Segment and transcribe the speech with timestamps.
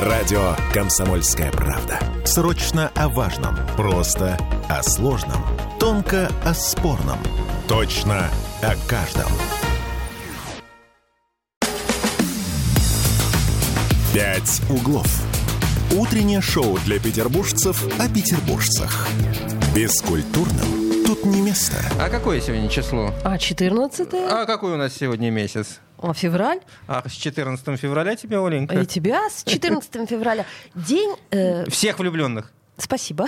[0.00, 1.98] Радио «Комсомольская правда».
[2.26, 3.56] Срочно о важном.
[3.78, 4.36] Просто
[4.68, 5.42] о сложном.
[5.80, 7.18] Тонко о спорном.
[7.66, 8.28] Точно
[8.60, 9.32] о каждом.
[14.12, 15.08] «Пять углов».
[15.96, 19.08] Утреннее шоу для петербуржцев о петербуржцах.
[19.74, 21.76] Бескультурным тут не место.
[21.98, 23.14] А какое сегодня число?
[23.24, 25.80] А 14 А какой у нас сегодня месяц?
[26.08, 26.60] А февраль?
[26.86, 28.78] А с 14 февраля тебе, Оленька?
[28.80, 30.44] И тебя с 14 февраля.
[30.74, 31.14] День...
[31.30, 32.52] э, Всех влюбленных.
[32.78, 33.26] Спасибо.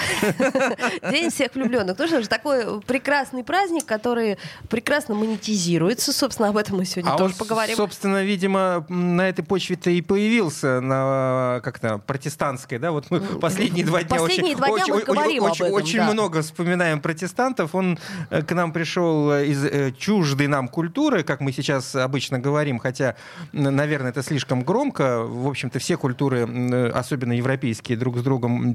[1.11, 1.99] День всех влюбленных.
[1.99, 4.37] Ну что такой прекрасный праздник, который
[4.69, 6.13] прекрасно монетизируется.
[6.13, 7.77] Собственно, об этом мы сегодня а тоже он, поговорим.
[7.77, 12.93] собственно, видимо, на этой почве-то и появился на как-то протестантской, да?
[12.93, 15.65] Вот мы последние два дня Последние очень, два дня очень, мы очень, говорим об очень,
[15.65, 16.13] этом, очень да.
[16.13, 17.75] много вспоминаем протестантов.
[17.75, 22.79] Он э, к нам пришел из э, чуждой нам культуры, как мы сейчас обычно говорим,
[22.79, 23.17] хотя,
[23.53, 25.23] наверное, это слишком громко.
[25.23, 28.75] В общем-то, все культуры, э, особенно европейские, друг с другом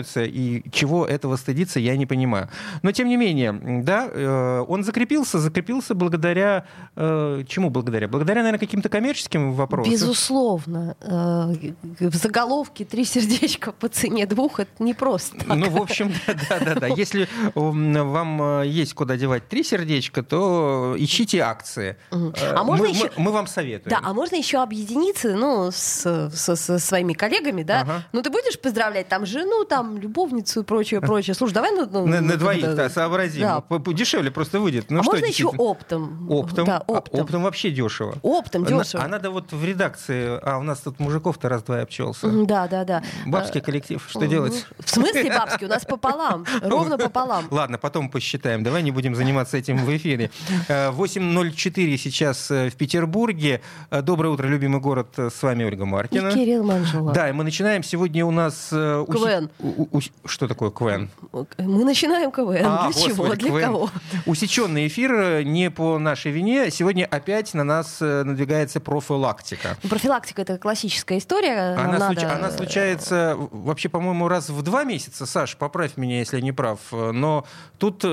[0.00, 2.48] переплетаются, и чего этого стыдиться, я не понимаю.
[2.82, 3.52] Но, тем не менее,
[3.84, 6.64] да, э, он закрепился, закрепился благодаря...
[6.96, 8.08] э, Чему благодаря?
[8.08, 9.92] Благодаря, наверное, каким-то коммерческим вопросам.
[9.92, 10.96] Безусловно.
[11.00, 11.52] Э,
[12.00, 15.56] В заголовке «Три сердечка по цене двух»— это не просто так.
[15.56, 16.12] Ну, в общем,
[16.48, 16.86] да, да, да.
[16.86, 21.96] Если вам есть куда девать три сердечка, то ищите акции.
[22.10, 23.90] А можно мы, еще- мы- мы вам советуем.
[23.90, 27.80] Да, а можно еще объединиться, ну, с, со- со своими коллегами, да?
[27.82, 28.02] Ага.
[28.12, 31.34] Ну, ты будешь поздравлять там жену, там, любовницу и прочее, прочее.
[31.34, 31.70] Слушай, давай...
[31.72, 33.42] Ну, ну, На, на двоих, да, сообразим.
[33.42, 33.62] Да.
[33.92, 34.90] Дешевле просто выйдет.
[34.90, 36.30] Ну, а что, можно еще оптом?
[36.30, 36.64] Оптом?
[36.66, 37.20] Да, А, оптом.
[37.20, 38.14] оптом вообще дешево.
[38.22, 39.02] Оптом, дешево.
[39.04, 42.28] А надо вот в редакции, а у нас тут мужиков-то раз-два и обчелся.
[42.28, 43.02] Да, да, да.
[43.26, 44.66] Бабский А, коллектив, что делать?
[44.78, 45.66] В смысле бабский?
[45.66, 46.44] У нас пополам.
[46.62, 47.44] Ровно пополам.
[47.50, 48.62] Ладно, потом посчитаем.
[48.62, 50.30] Давай не будем заниматься этим в эфире.
[50.68, 53.60] Э, 8.04 сейчас э, в Петербурге.
[53.90, 55.08] Э, Доброе утро, любимый город.
[55.16, 56.32] Э, С вами Ольга И Маркина.
[56.32, 57.12] Кирилл Манжула.
[57.12, 57.82] Да, и мы начинаем.
[57.82, 58.68] Сегодня у нас...
[58.72, 59.50] э, КВН.
[59.58, 61.10] у- у- Что такое КВН?
[61.58, 62.64] Мы начинаем КВН.
[62.64, 63.16] А, Для чего?
[63.24, 63.62] господи, Для КВН.
[63.64, 63.90] кого?
[64.26, 66.70] Усеченный эфир э, не по нашей вине.
[66.70, 69.76] Сегодня опять на нас э, надвигается профилактика.
[69.82, 71.74] Ну, Профилактика это классическая история.
[71.78, 75.26] Она, Надо- случ- она случается в- вообще, по-моему, раз в два месяца.
[75.26, 76.78] Саш, поправь меня, если я не прав.
[76.92, 77.44] Э, Но
[77.78, 78.04] тут...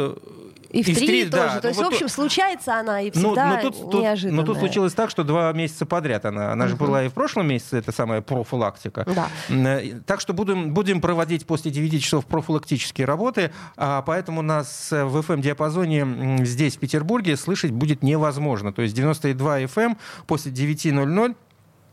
[0.70, 1.32] И в три три- тоже.
[1.44, 4.02] да, То ну есть, вот в общем, случается она и Ну, всегда но тут, тут-
[4.02, 4.42] неожиданная.
[4.42, 6.52] но тут случилось так, что два месяца подряд она.
[6.52, 9.06] Она же была и в прошлом месяце, это самая профилактика.
[9.16, 9.30] Да.
[9.50, 15.06] Э, Так что будем, будем проводить после 9 часов профилактические работы, а поэтому нас э,
[15.06, 18.74] в FM-диапазоне здесь, в Петербурге, слышать будет невозможно.
[18.74, 21.36] То есть 92 FM после 9.00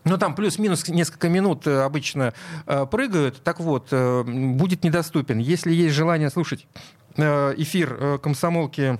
[0.07, 2.34] ну, там плюс-минус несколько минут э, обычно
[2.91, 3.43] прыгают.
[3.43, 5.39] Так вот, будет недоступен.
[5.39, 6.67] Если есть желание слушать
[7.57, 8.99] эфир э, комсомолки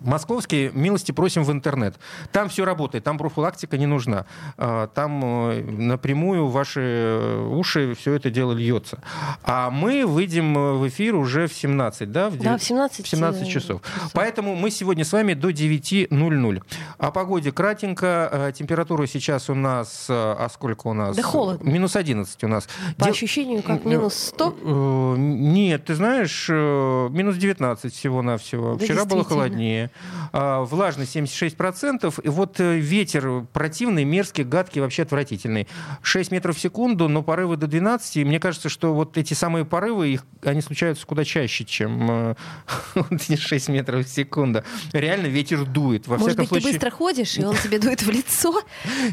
[0.00, 1.96] Московский, милости просим в интернет.
[2.32, 4.26] Там все работает, там профилактика не нужна.
[4.58, 9.00] А, Там э, напрямую ваши э, уши все это дело льется.
[9.42, 12.28] А мы выйдем э, в эфир уже в 17, да?
[12.28, 13.82] В Да, дев- в 17, в 17 э, часов.
[13.82, 14.10] часов.
[14.12, 16.62] Поэтому мы сегодня с вами до 9.00.
[16.98, 18.52] О погоде кратенько.
[18.56, 20.06] Температура сейчас у нас...
[20.08, 21.16] А сколько у нас?
[21.16, 21.68] Да холодно.
[21.68, 22.68] Минус 11 у нас.
[22.98, 24.56] По Дел- ощущению, как минус 100.
[24.62, 28.74] Э, Нет, ты знаешь, минус 19 всего-навсего.
[28.74, 29.85] Да, Вчера было холоднее.
[30.32, 32.20] А, Влажность 76%.
[32.22, 35.68] И вот э, ветер противный, мерзкий, гадкий, вообще отвратительный.
[36.02, 38.18] 6 метров в секунду, но порывы до 12.
[38.18, 42.34] И мне кажется, что вот эти самые порывы, их, они случаются куда чаще, чем э,
[42.94, 44.64] вот эти 6 метров в секунду.
[44.92, 46.06] Реально ветер дует.
[46.06, 46.72] Во Может быть, ты случае...
[46.72, 48.62] быстро ходишь, и он тебе дует в лицо?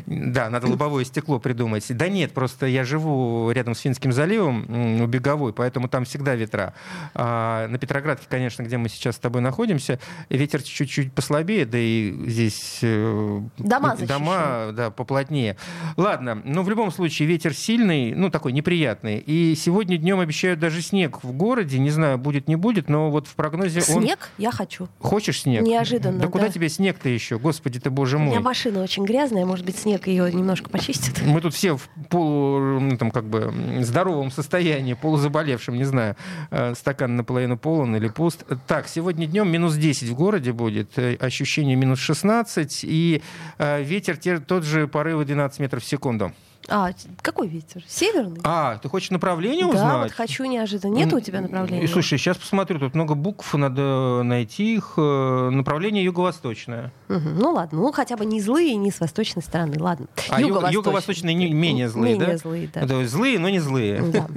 [0.06, 1.85] Да, надо лобовое стекло придумать.
[1.89, 6.73] Да нет, просто я живу рядом с Финским заливом, у Беговой, поэтому там всегда ветра.
[7.13, 12.13] А на Петроградке, конечно, где мы сейчас с тобой находимся, ветер чуть-чуть послабее, да и
[12.28, 15.57] здесь э, Дома дома да, поплотнее.
[15.97, 19.19] Ладно, но в любом случае ветер сильный, ну такой неприятный.
[19.19, 21.79] И сегодня днем обещают даже снег в городе.
[21.79, 24.03] Не знаю, будет, не будет, но вот в прогнозе он...
[24.03, 24.29] Снег?
[24.38, 24.88] Я хочу.
[25.00, 25.63] Хочешь снег?
[25.63, 26.51] Неожиданно, Да куда да.
[26.51, 27.38] тебе снег-то еще?
[27.38, 28.30] Господи ты, боже У мой.
[28.31, 31.22] меня машина очень грязная, может быть, снег ее немножко почистит.
[31.25, 36.15] Мы тут все в полу, ну, там, как бы, здоровом состоянии, полузаболевшем, не знаю,
[36.51, 38.45] э, стакан наполовину полон или пуст.
[38.68, 43.21] Так, сегодня днем минус 10 в городе будет, э, ощущение минус 16, и
[43.57, 46.31] э, ветер те- тот же порывы 12 метров в секунду.
[46.69, 47.83] А, какой ветер?
[47.88, 48.39] Северный?
[48.44, 50.04] А, ты хочешь направление да, узнать?
[50.04, 50.94] вот хочу неожиданно.
[50.95, 51.83] Нет у тебя направления?
[51.83, 54.94] И, слушай, сейчас посмотрю, тут много букв, надо найти их.
[54.98, 56.92] Э, Направление юго-восточное.
[57.10, 57.38] Мгм.
[57.38, 59.75] Ну ладно, ну хотя бы не злые, не с восточной стороны.
[59.80, 60.07] Ладно.
[60.30, 60.74] А Юго-восточные.
[60.74, 62.21] юго-восточные не- менее злые, да?
[62.25, 62.88] Менее злые, да.
[62.88, 64.01] То есть злые, но не злые.
[64.01, 64.27] Да.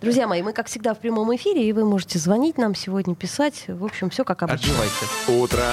[0.00, 3.64] Друзья мои, мы, как всегда, в прямом эфире, и вы можете звонить нам сегодня, писать.
[3.68, 4.60] В общем, все как обычно.
[4.72, 5.06] Отживайте.
[5.28, 5.64] Утро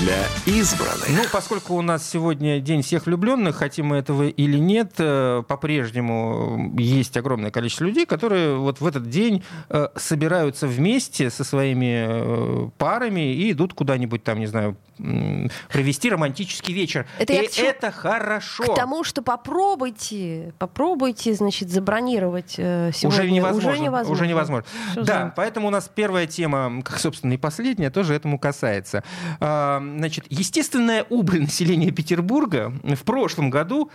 [0.00, 1.08] для избранных.
[1.08, 5.01] Ну, поскольку у нас сегодня День всех влюбленных, хотим мы этого или нет, э,
[5.48, 12.70] по-прежнему есть огромное количество людей, которые вот в этот день э, собираются вместе со своими
[12.78, 14.76] парами и идут куда-нибудь там, не знаю,
[15.70, 17.06] провести романтический вечер.
[17.18, 18.64] Это, и это хорошо.
[18.64, 23.08] К тому, что попробуйте, попробуйте, значит, забронировать сегодня.
[23.08, 23.70] Уже невозможно.
[23.70, 24.12] Уже невозможно.
[24.12, 24.66] Уже невозможно.
[24.96, 25.32] да, за...
[25.34, 29.02] поэтому у нас первая тема, как, собственно, и последняя, тоже этому касается.
[29.40, 33.90] А, значит, естественная убыль населения Петербурга в прошлом году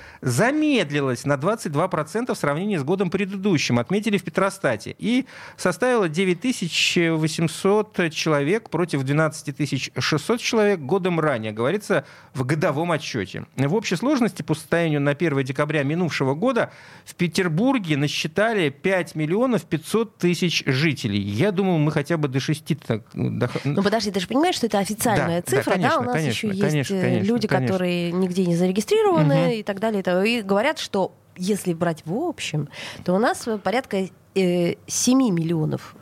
[0.97, 8.69] замедлилась на 22% в сравнении с годом предыдущим, отметили в Петростате, и составила 9800 человек
[8.69, 13.45] против 12 600 человек годом ранее, говорится в годовом отчете.
[13.55, 16.71] В общей сложности по состоянию на 1 декабря минувшего года
[17.05, 21.19] в Петербурге насчитали 5 миллионов 500 тысяч жителей.
[21.19, 22.77] Я думал, мы хотя бы до 6...
[22.85, 23.49] Так, до...
[23.63, 25.99] Ну подожди, ты же понимаешь, что это официальная да, цифра, да, конечно, да?
[25.99, 27.73] У нас конечно, еще конечно, есть конечно, люди, конечно.
[27.73, 29.53] которые нигде не зарегистрированы угу.
[29.53, 30.03] и так далее.
[30.25, 30.86] И говорят, что
[31.35, 32.69] если брать в общем,
[33.05, 35.95] то у нас порядка 7 э, миллионов.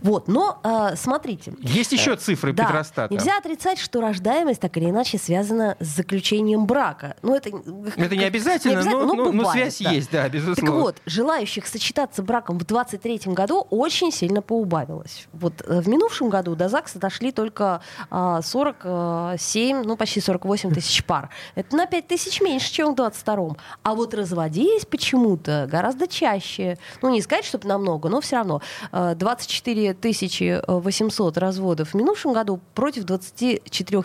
[0.00, 0.28] Вот.
[0.28, 1.52] Но э, смотрите.
[1.60, 3.12] Есть еще э, цифры да, Петростата.
[3.12, 7.16] Нельзя отрицать, что рождаемость так или иначе связана с заключением брака.
[7.22, 7.50] Ну, это,
[7.96, 9.90] это не обязательно, не обязательно но, но, бывает, но связь да.
[9.90, 10.72] есть, да, безусловно.
[10.72, 15.28] Так вот, желающих сочетаться браком в 23 году очень сильно поубавилось.
[15.32, 21.30] Вот в минувшем году до ЗАГСа дошли только 47, ну почти 48 тысяч пар.
[21.54, 23.56] Это на 5 тысяч меньше, чем в 22-м.
[23.82, 26.78] А вот разводились почему-то гораздо чаще.
[27.02, 28.60] Ну, не сказать, чтобы намного, но все равно
[28.92, 34.02] 24 э, 800 разводов в минувшем году против 24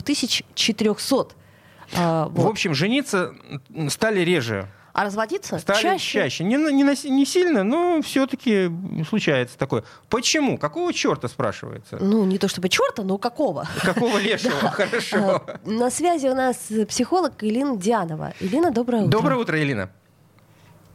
[0.55, 1.27] 400.
[1.93, 2.45] Э, вот.
[2.45, 3.33] В общем, жениться
[3.89, 4.67] стали реже.
[4.91, 6.11] А разводиться Стали чаще?
[6.23, 6.43] чаще.
[6.43, 8.69] Не, не, не сильно, но все-таки
[9.07, 9.83] случается такое.
[10.09, 10.57] Почему?
[10.57, 11.97] Какого черта спрашивается?
[12.01, 13.67] Ну, не то чтобы черта, но какого?
[13.81, 14.71] Какого лешего?
[14.71, 15.43] Хорошо.
[15.47, 16.57] Э, на связи у нас
[16.87, 18.33] психолог Илина Дианова.
[18.39, 19.11] Илина, доброе утро.
[19.11, 19.89] Доброе утро, Илина.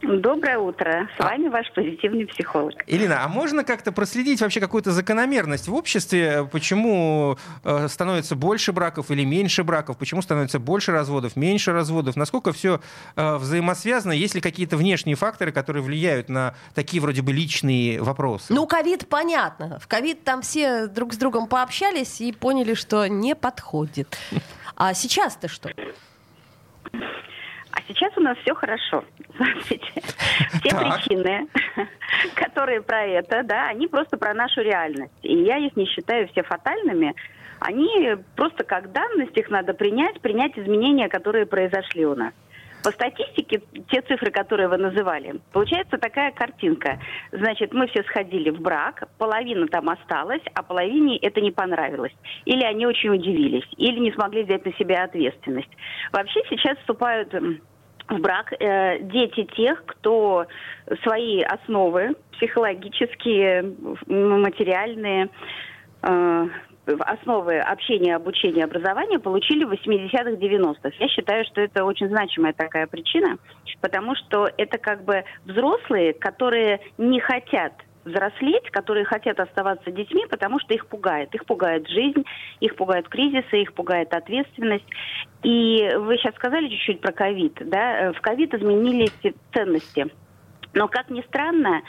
[0.07, 1.09] Доброе утро.
[1.17, 1.25] С а...
[1.25, 2.75] вами ваш позитивный психолог.
[2.87, 6.49] Ирина, а можно как-то проследить вообще какую-то закономерность в обществе?
[6.53, 9.97] Почему э, становится больше браков или меньше браков?
[9.97, 12.17] Почему становится больше разводов, меньше разводов?
[12.17, 12.81] Насколько все
[13.17, 14.13] э, взаимосвязано?
[14.13, 18.53] Есть ли какие-то внешние факторы, которые влияют на такие вроде бы личные вопросы?
[18.53, 19.79] Ну, ковид понятно.
[19.79, 24.19] В ковид там все друг с другом пообщались и поняли, что не подходит.
[24.77, 25.71] А сейчас-то что?
[27.75, 29.05] А сейчас у нас все хорошо.
[29.35, 31.49] все причины,
[32.35, 35.13] которые про это, да, они просто про нашу реальность.
[35.23, 37.15] И я их не считаю все фатальными.
[37.59, 42.33] Они просто как данность, их надо принять, принять изменения, которые произошли у нас.
[42.85, 47.01] По статистике, те цифры, которые вы называли, получается такая картинка.
[47.33, 52.13] Значит, мы все сходили в брак, половина там осталась, а половине это не понравилось.
[52.45, 55.71] Или они очень удивились, или не смогли взять на себя ответственность.
[56.13, 60.47] Вообще сейчас вступают в брак э, дети тех, кто
[61.05, 63.63] свои основы психологические,
[64.07, 65.31] материальные,
[66.03, 66.49] э,
[67.01, 70.91] основы общения, обучения, образования получили в 80-х, 90-х.
[70.99, 73.39] Я считаю, что это очень значимая такая причина,
[73.81, 77.73] потому что это как бы взрослые, которые не хотят
[78.05, 81.35] взрослеть, которые хотят оставаться детьми, потому что их пугает.
[81.35, 82.25] Их пугает жизнь,
[82.61, 84.85] их пугают кризисы, их пугает ответственность.
[85.43, 87.55] И вы сейчас сказали чуть-чуть про ковид.
[87.67, 88.13] Да?
[88.13, 89.13] В ковид изменились
[89.55, 90.07] ценности.
[90.75, 91.83] Но, как ни странно,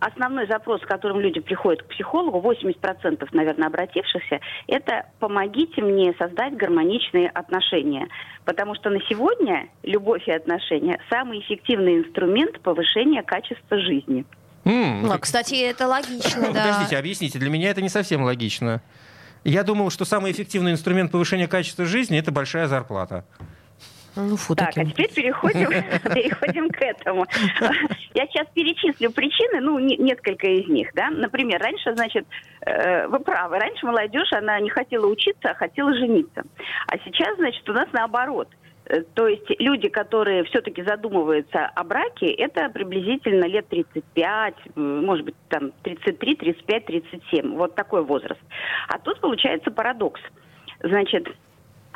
[0.00, 6.56] основной запрос, с которым люди приходят к психологу, 80%, наверное, обратившихся, это «помогите мне создать
[6.56, 8.08] гармоничные отношения».
[8.44, 14.24] Потому что на сегодня любовь и отношения– самый эффективный инструмент повышения качества жизни.
[14.64, 16.64] Mm, ну, кстати, это логично, да.
[16.64, 18.82] Подождите, объясните, для меня это не совсем логично.
[19.44, 23.24] Я думал, что самый эффективный инструмент повышения качества жизни– это большая зарплата.
[24.16, 24.82] Ну, фу, так, таким.
[24.82, 25.68] а теперь переходим,
[26.14, 27.26] переходим к этому.
[28.14, 31.10] Я сейчас перечислю причины, ну, несколько из них, да.
[31.10, 32.26] Например, раньше, значит,
[32.62, 36.44] э, вы правы, раньше молодежь, она не хотела учиться, а хотела жениться.
[36.86, 38.48] А сейчас, значит, у нас наоборот.
[38.86, 45.36] Э, то есть люди, которые все-таки задумываются о браке, это приблизительно лет 35, может быть,
[45.48, 47.56] там 33, 35, 37.
[47.56, 48.40] Вот такой возраст.
[48.88, 50.20] А тут получается парадокс.
[50.82, 51.28] Значит,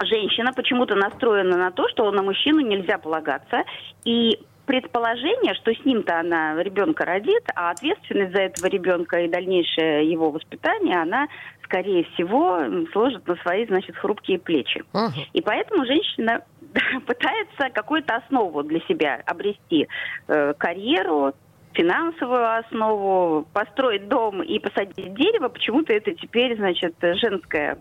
[0.04, 3.64] женщина почему-то настроена на то, что на мужчину нельзя полагаться,
[4.04, 10.08] и предположение, что с ним-то она ребенка родит, а ответственность за этого ребенка и дальнейшее
[10.08, 11.26] его воспитание, она,
[11.64, 12.60] скорее всего,
[12.92, 14.84] сложит на свои, значит, хрупкие плечи.
[14.92, 15.10] Uh-huh.
[15.32, 16.44] И поэтому женщина
[17.06, 19.88] пытается какую-то основу для себя обрести,
[20.28, 21.34] э, карьеру,
[21.72, 27.78] финансовую основу, построить дом и посадить дерево, почему-то это теперь, значит, женская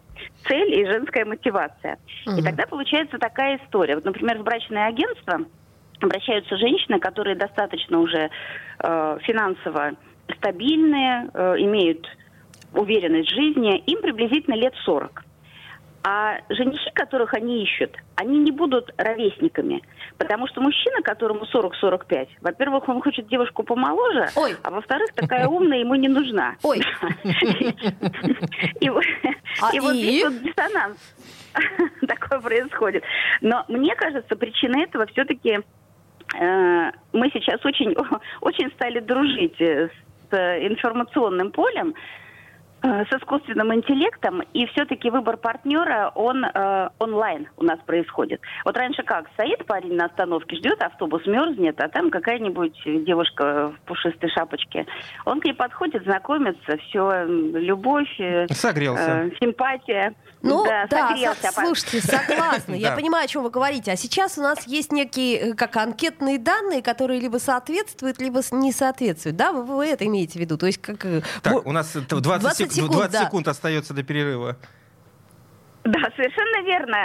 [0.48, 1.98] цель и женская мотивация.
[2.28, 2.38] Угу.
[2.38, 3.96] И тогда получается такая история.
[3.96, 5.40] Вот, например, в брачное агентство
[6.02, 8.30] обращаются женщины, которые достаточно уже
[8.80, 9.94] э, финансово
[10.38, 12.06] стабильные, э, имеют
[12.74, 15.24] уверенность в жизни, им приблизительно лет 40.
[16.04, 19.82] А женихи, которых они ищут, они не будут ровесниками.
[20.18, 24.56] Потому что мужчина, которому 40-45, во-первых, он хочет девушку помоложе, Ой.
[24.64, 26.56] а во-вторых, такая умная ему не нужна.
[26.64, 26.82] Ой.
[28.80, 29.04] И вот
[29.62, 31.16] А здесь вот диссонанс
[32.08, 33.04] такой происходит.
[33.42, 35.60] Но мне кажется, причина этого все-таки
[36.34, 37.96] мы сейчас очень,
[38.42, 39.90] очень стали дружить э,
[40.30, 41.94] с э, информационным полем, э,
[42.82, 48.42] с искусственным интеллектом, и все-таки выбор партнера, он э, онлайн у нас происходит.
[48.66, 53.80] Вот раньше как, стоит парень на остановке, ждет, автобус мерзнет, а там какая-нибудь девушка в
[53.88, 54.86] пушистой шапочке.
[55.26, 59.26] Он к ней подходит, знакомится, все, любовь, э, Согрелся.
[59.26, 60.14] э, симпатия.
[60.42, 61.52] Ну, да, да, согрелся.
[61.52, 62.74] со- слушайте, согласна.
[62.74, 63.92] Я понимаю, о чем вы говорите.
[63.92, 68.72] А сейчас у нас есть некие, э, как анкетные данные, которые либо соответствуют, либо не
[68.72, 69.36] соответствуют.
[69.36, 70.58] Да, вы, вы это имеете в виду?
[70.58, 71.06] То есть как...
[71.06, 73.26] э, Так, у нас 20, 20 сек- секунд, 20 да.
[73.26, 74.56] секунд остается до перерыва.
[75.86, 76.96] Да, совершенно верно.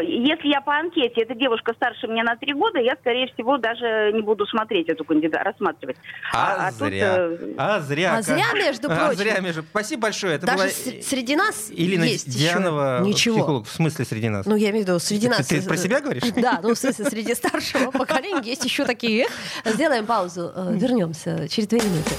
[0.00, 3.58] Э, Если я по анкете, эта девушка старше меня на три года, я, скорее всего,
[3.58, 5.96] даже не буду смотреть эту кандидата, рассматривать.
[6.32, 7.14] А, тут, зря.
[7.18, 8.12] э, А зря.
[8.14, 8.24] А как.
[8.24, 9.18] зря, между А прочим.
[9.18, 9.62] зря, между.
[9.62, 10.36] Спасибо большое.
[10.36, 13.36] Это Даже была среди нас Ирина есть еще Дианова, ничего.
[13.36, 13.66] психолог.
[13.66, 14.46] В смысле среди нас?
[14.46, 15.46] Ну, я имею в виду, среди Ты- нас...
[15.46, 16.22] ты про себя говоришь?
[16.34, 19.26] Да, ну, в смысле, среди старшего поколения есть еще такие.
[19.66, 22.10] Сделаем паузу, э, вернемся через две минуты.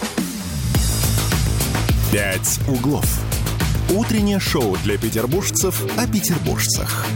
[2.13, 3.07] «Пять углов».
[3.89, 7.07] Утреннее шоу для петербуржцев о петербуржцах.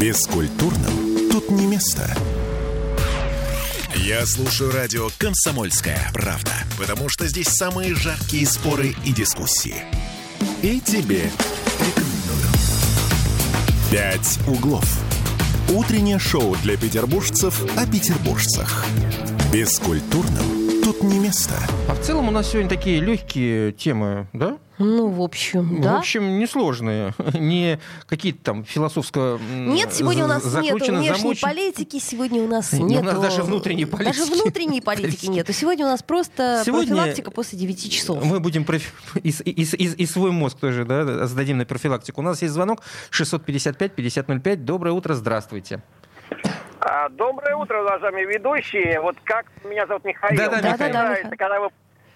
[0.00, 2.10] Бескультурным тут не место.
[3.94, 9.84] Я слушаю радио «Комсомольская правда», потому что здесь самые жаркие споры и дискуссии.
[10.62, 11.30] И тебе
[11.78, 12.48] рекомендую.
[13.90, 14.88] «Пять углов».
[15.68, 18.86] Утреннее шоу для петербуржцев о петербуржцах.
[19.52, 20.59] Бескультурным
[21.02, 21.54] не место.
[21.88, 24.58] А в целом у нас сегодня такие легкие темы, да?
[24.78, 25.96] Ну, в общем, да.
[25.96, 27.14] В общем, несложные.
[27.34, 31.48] Не какие-то там философско Нет, сегодня у нас нет внешней замучено.
[31.48, 33.02] политики, сегодня у нас Не, у нет...
[33.02, 34.32] нас даже внутренней Даже политики.
[34.42, 35.52] внутренней политики нету.
[35.52, 38.24] Сегодня у нас просто Сегодня профилактика после 9 часов.
[38.24, 38.90] Мы будем профи-
[39.22, 42.20] и, и и и свой мозг тоже да, сдадим на профилактику.
[42.22, 42.80] У нас есть звонок
[43.10, 44.56] 655-5005.
[44.56, 45.82] Доброе утро, здравствуйте.
[46.80, 49.00] А, Доброе утро, уважаемые ведущие.
[49.00, 50.36] Вот как меня зовут Михаил.
[50.36, 50.78] Да-да, Михаил.
[50.78, 51.70] мне нравится, когда вы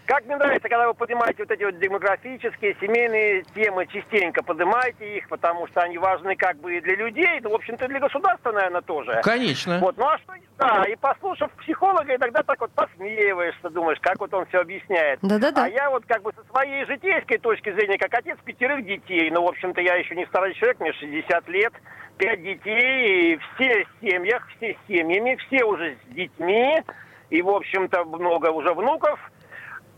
[0.06, 5.28] как мне нравится, когда вы поднимаете вот эти вот демографические, семейные темы, частенько поднимаете их,
[5.28, 8.52] потому что они важны как бы и для людей, да, в общем-то, и для государства,
[8.52, 9.20] наверное, тоже.
[9.22, 9.78] Конечно.
[9.78, 14.32] Вот, ну а что, да, и послушав психолога, иногда так вот посмеиваешься, думаешь, как вот
[14.34, 15.18] он все объясняет.
[15.22, 15.64] Да-да-да.
[15.64, 19.42] А я вот как бы со своей житейской точки зрения, как отец пятерых детей, ну,
[19.42, 21.72] в общем-то, я еще не старый человек, мне 60 лет,
[22.18, 26.82] пять детей, и все в семьях, все с семьями, все уже с детьми,
[27.30, 29.18] и, в общем-то, много уже внуков.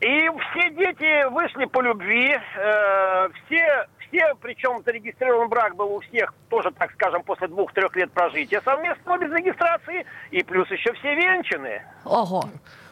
[0.00, 6.34] И все дети вышли по любви, э, все, все, причем зарегистрирован брак был у всех,
[6.50, 11.82] тоже, так скажем, после двух-трех лет прожития совместного без регистрации, и плюс еще все венчаны.
[12.04, 12.44] Ого.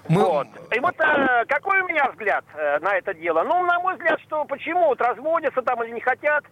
[0.09, 0.49] Мы- Вот.
[0.75, 3.43] И вот э, какой у меня взгляд э, на это дело?
[3.43, 6.45] Ну, на мой взгляд, что почему вот разводятся там или не хотят,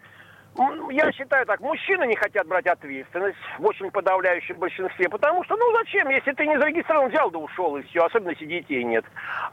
[0.90, 5.73] я считаю так, мужчины не хотят брать ответственность в очень подавляющем большинстве, потому что, ну
[5.78, 9.04] зачем, если ты не зарегистрирован, взял да ушел, и все, особенно если детей нет.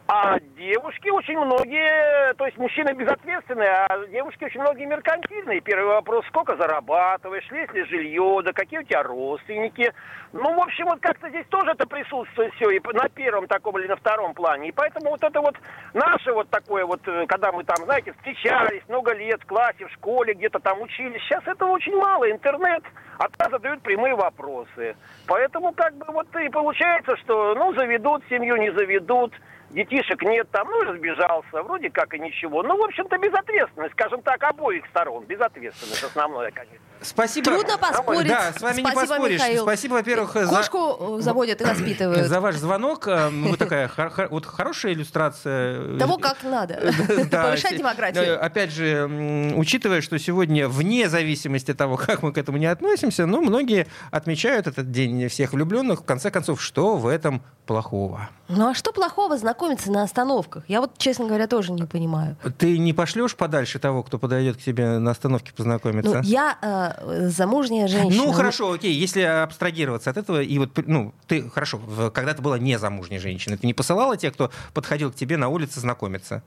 [0.08, 5.62] А девушки очень многие, то есть мужчины безответственные, а девушки очень многие меркантильные.
[5.62, 9.94] Первый вопрос, сколько зарабатываешь, есть ли жилье, да какие у тебя родственники.
[10.34, 13.88] Ну, в общем, вот как-то здесь тоже это присутствует все, и на первом таком или
[13.88, 14.70] на втором плане.
[14.70, 15.56] И поэтому вот это вот
[15.94, 19.92] наше вот такое вот, э, когда мы там, знаете, встречались много лет в классе, в
[19.92, 22.30] школе, где-то там учились, сейчас этого очень мало.
[22.30, 22.84] Интернет,
[23.18, 24.96] а там задают прямые вопросы.
[25.28, 29.34] Поэтому как бы вот и получается, что, ну, заведут семью, не заведут,
[29.72, 32.64] детишек нет там, ну, разбежался, вроде как и ничего.
[32.64, 35.26] Ну, в общем-то, безответственность, скажем так, обоих сторон.
[35.26, 36.78] Безответственность основное, конечно.
[37.02, 37.52] Спасибо.
[37.52, 38.28] Трудно поспорить.
[38.28, 39.40] Да, с вами не Спасибо, поспоришь.
[39.40, 39.64] Михаил.
[39.64, 40.48] Спасибо, во-первых, за...
[40.48, 42.28] Кошку э, заводят и воспитывают.
[42.28, 43.08] За ваш звонок.
[43.08, 43.90] Э, Вы такая
[44.30, 45.98] вот хорошая иллюстрация.
[45.98, 46.76] Того, как надо.
[47.32, 52.58] Повышать э, Опять же, учитывая, что сегодня, вне зависимости от того, как мы к этому
[52.58, 56.02] не относимся, ну, многие отмечают этот день всех влюбленных.
[56.02, 58.30] В конце концов, что в этом плохого?
[58.50, 60.64] Ну а что плохого знакомиться на остановках?
[60.68, 62.38] Я вот, честно говоря, тоже не понимаю.
[62.58, 66.22] Ты не пошлешь подальше того, кто подойдет к тебе на остановке познакомиться?
[66.24, 68.24] Ну, я э, замужняя женщина.
[68.24, 71.80] Ну хорошо, окей, если абстрагироваться от этого, и вот, ну, ты, хорошо,
[72.14, 75.50] когда ты была не замужней женщиной, ты не посылала тех, кто подходил к тебе на
[75.50, 76.42] улице знакомиться?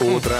[0.00, 0.36] Утро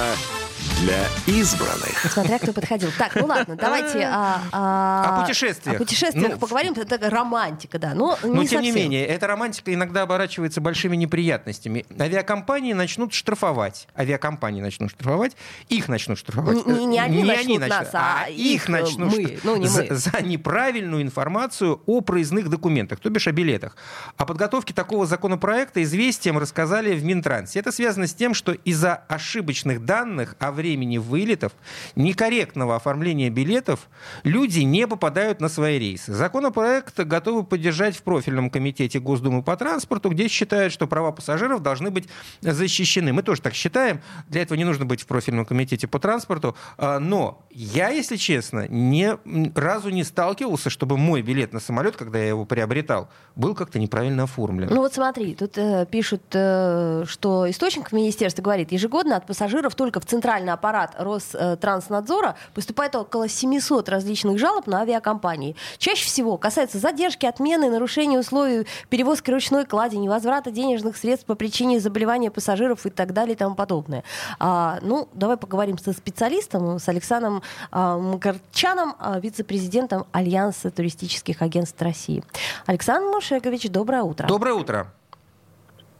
[0.80, 2.12] для избранных.
[2.12, 2.90] Смотря кто подходил.
[2.98, 5.76] Так, ну ладно, давайте а, а, о путешествиях.
[5.76, 6.74] О путешествиях ну, поговорим.
[6.74, 7.94] Это романтика, да.
[7.94, 8.62] Но, но тем совсем.
[8.62, 11.86] не менее, эта романтика иногда оборачивается большими неприятностями.
[11.98, 13.88] Авиакомпании начнут штрафовать.
[13.98, 15.36] Авиакомпании начнут штрафовать.
[15.68, 16.66] Их начнут штрафовать.
[16.66, 19.38] Не, не они не начнут они начнут, нас, а, а их начнут мы.
[19.44, 19.96] Ну, не за, мы.
[19.96, 23.76] за неправильную информацию о проездных документах, то бишь о билетах.
[24.16, 27.60] О подготовке такого законопроекта известиям рассказали в Минтрансе.
[27.60, 31.52] Это связано с тем, что из-за ошибочных данных о времени вылетов,
[31.94, 33.88] некорректного оформления билетов,
[34.24, 36.12] люди не попадают на свои рейсы.
[36.12, 41.90] Законопроект готовы поддержать в профильном комитете Госдумы по транспорту, где считают, что права пассажиров должны
[41.90, 42.08] быть
[42.40, 43.12] защищены.
[43.12, 44.00] Мы тоже так считаем.
[44.28, 46.56] Для этого не нужно быть в профильном комитете по транспорту.
[46.78, 49.16] А, но я, если честно, ни
[49.58, 54.24] разу не сталкивался, чтобы мой билет на самолет, когда я его приобретал, был как-то неправильно
[54.24, 54.68] оформлен.
[54.70, 59.74] Ну вот смотри, тут э, пишут, э, что источник в министерстве говорит, ежегодно от пассажиров
[59.74, 65.54] только в центральный аппарат Ространснадзора поступает около 700 различных жалоб на авиакомпании.
[65.78, 71.80] Чаще всего касается задержки, отмены, нарушения условий перевозки ручной клади, невозврата денежных средств по причине
[71.80, 74.02] заболевания пассажиров и так далее и тому подобное.
[74.38, 81.80] А, ну, давай поговорим со специалистом, с Александром а, Мкарчаном, а, вице-президентом Альянса туристических агентств
[81.80, 82.24] России.
[82.66, 84.26] Александр Мушекович, доброе утро.
[84.26, 84.92] Доброе утро.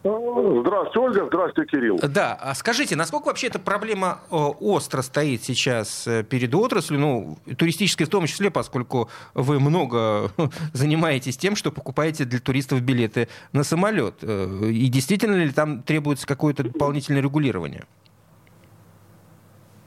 [0.02, 1.26] Здравствуйте, Ольга.
[1.26, 1.98] Здравствуйте, Кирилл.
[1.98, 2.38] Да.
[2.40, 8.06] А скажите, насколько вообще эта проблема э, остро стоит сейчас э, перед отраслью, ну, туристической
[8.06, 10.30] в том числе, поскольку вы много
[10.72, 14.16] занимаетесь тем, что покупаете для туристов билеты на самолет.
[14.22, 17.84] Э, и действительно ли там требуется какое-то дополнительное регулирование?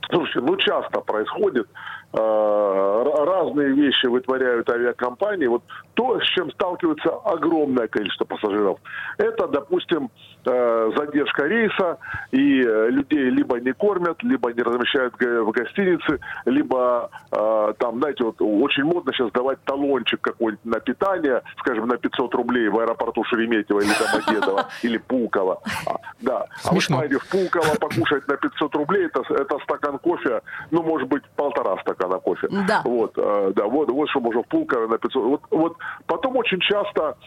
[0.09, 1.67] Слушайте, ну часто происходит.
[2.11, 5.47] Разные вещи вытворяют авиакомпании.
[5.47, 5.63] Вот
[5.93, 8.79] то, с чем сталкивается огромное количество пассажиров,
[9.17, 10.09] это, допустим,
[10.51, 11.97] Э, задержка рейса,
[12.31, 18.23] и э, людей либо не кормят, либо не размещают в гостинице, либо э, там, знаете,
[18.23, 23.23] вот очень модно сейчас давать талончик какой-нибудь на питание, скажем, на 500 рублей в аэропорту
[23.25, 25.61] Шереметьево или Домодедово, или Пулково.
[25.85, 26.47] А, да.
[26.65, 31.07] А вы знаете, в Пулково покушать на 500 рублей, это, это стакан кофе, ну, может
[31.09, 32.47] быть, полтора стакана кофе.
[32.67, 32.81] Да.
[32.85, 35.23] Вот, да, вот, вот что можно в Пулково на 500.
[35.23, 37.17] Вот, вот потом очень часто,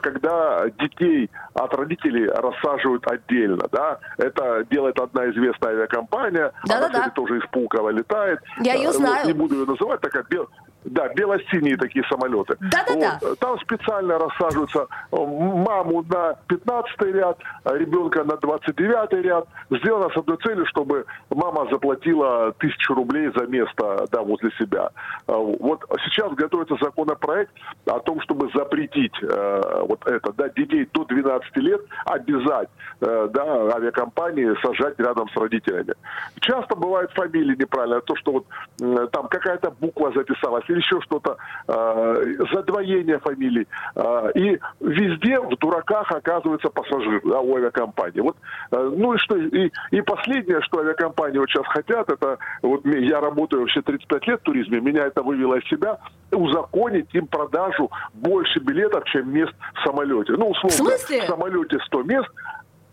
[0.00, 3.98] когда детей от родителей рассаживают высаживают отдельно, да.
[4.18, 8.40] Это делает одна известная авиакомпания, да, она, да, кстати, тоже из Пулково летает.
[8.60, 9.24] Я ее знаю.
[9.24, 10.48] Вот, не буду ее называть, такая бел...
[10.84, 12.56] Да, бело-синие такие самолеты.
[12.60, 13.18] Да-да-да.
[13.20, 13.38] Вот.
[13.38, 19.46] Там специально рассаживаются э, маму на 15 ряд, ребенка на 29 ряд.
[19.70, 24.90] Сделано с одной целью, чтобы мама заплатила тысячу рублей за место да, возле себя.
[25.28, 27.52] Э, вот сейчас готовится законопроект
[27.86, 32.68] о том, чтобы запретить э, вот это, да, детей до 12 лет обязать
[33.00, 35.94] э, да, авиакомпании сажать рядом с родителями.
[36.40, 38.46] Часто бывают фамилии неправильно, то, что вот
[38.80, 41.36] э, там какая-то буква записалась, еще что-то,
[41.68, 43.66] э, задвоение фамилий.
[43.94, 48.20] Э, и везде в дураках оказывается пассажир да, у авиакомпании.
[48.20, 48.36] Вот,
[48.70, 53.20] э, ну и что, и, и последнее, что авиакомпании вот сейчас хотят, это, вот я
[53.20, 55.98] работаю вообще 35 лет в туризме, меня это вывело из себя,
[56.32, 60.32] узаконить им продажу больше билетов, чем мест в самолете.
[60.32, 62.28] Ну, условно, в, в самолете 100 мест,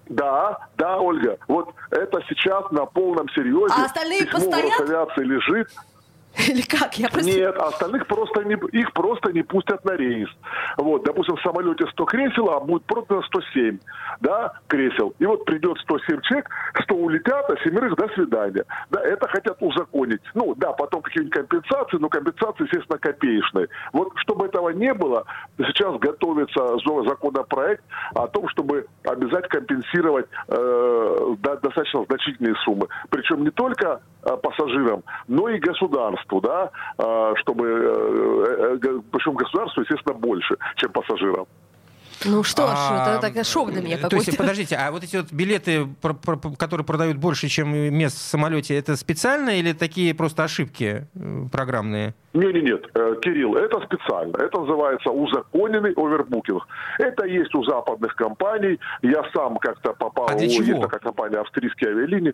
[0.10, 1.38] да, да, Ольга.
[1.48, 3.74] Вот это сейчас на полном серьезе.
[3.78, 4.80] А остальные Письмо постоят?
[4.80, 5.68] авиации лежит.
[6.50, 6.93] Или как?
[6.97, 7.30] Я просто...
[7.30, 10.30] Нет, остальных просто не, их просто не пустят на рейс.
[10.78, 13.80] Вот, допустим, в самолете 100 кресел, а будет продано 107
[14.21, 15.13] да, кресел.
[15.19, 16.50] И вот придет 107 человек,
[16.84, 18.63] 100 улетят, а семерых до свидания.
[18.89, 20.21] Да, это хотят узаконить.
[20.34, 23.67] Ну, да, потом какие-нибудь компенсации, но компенсации, естественно, копеечные.
[23.93, 25.26] Вот, чтобы этого не было,
[25.58, 27.84] сейчас готовится законопроект
[28.15, 32.88] о том, чтобы обязать компенсировать э, достаточно значительные суммы.
[33.10, 34.02] Причем не только
[34.36, 41.48] пассажирам, но и государству да, а, чтобы, э, э, причем государству, естественно, больше, чем пассажирам.
[42.25, 44.23] Ну что ж, а, это, это шок для меня какой-то.
[44.25, 45.88] То есть, подождите, а вот эти вот билеты,
[46.58, 52.13] которые продают больше, чем мест в самолете, это специально или такие просто ошибки э, программные?
[52.34, 54.38] Нет, нет, нет, Кирилл, это специально.
[54.38, 56.67] Это называется узаконенный овербукинг.
[56.99, 58.80] Это есть у западных компаний.
[59.01, 60.63] Я сам как-то попал, а для чего?
[60.63, 62.34] есть такая компания австрийские авиалинии.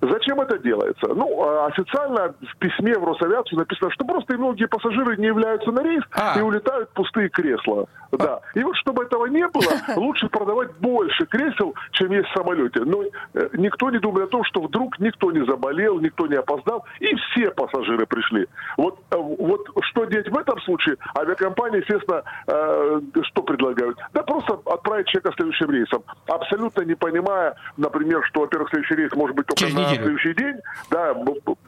[0.00, 1.08] Зачем это делается?
[1.08, 5.82] Ну, а, официально в письме в Росавиацию написано, что просто многие пассажиры не являются на
[5.82, 6.38] рейс а.
[6.38, 7.86] и улетают пустые кресла.
[8.12, 8.16] А.
[8.16, 8.40] Да.
[8.54, 12.80] И вот чтобы этого не было, лучше продавать больше кресел, чем есть в самолете.
[12.80, 16.84] Но э, никто не думает о том, что вдруг никто не заболел, никто не опоздал,
[17.00, 18.46] и все пассажиры пришли.
[18.76, 20.96] Вот, э, вот что делать в этом случае?
[21.16, 23.98] Авиакомпании, естественно, э, что предлагают?
[24.12, 26.02] Да просто отправить человека следующим рейсом.
[26.26, 30.02] Абсолютно не понимая, например, что, во-первых, следующий рейс может быть только Через на неделю.
[30.02, 30.56] следующий день,
[30.90, 31.14] да,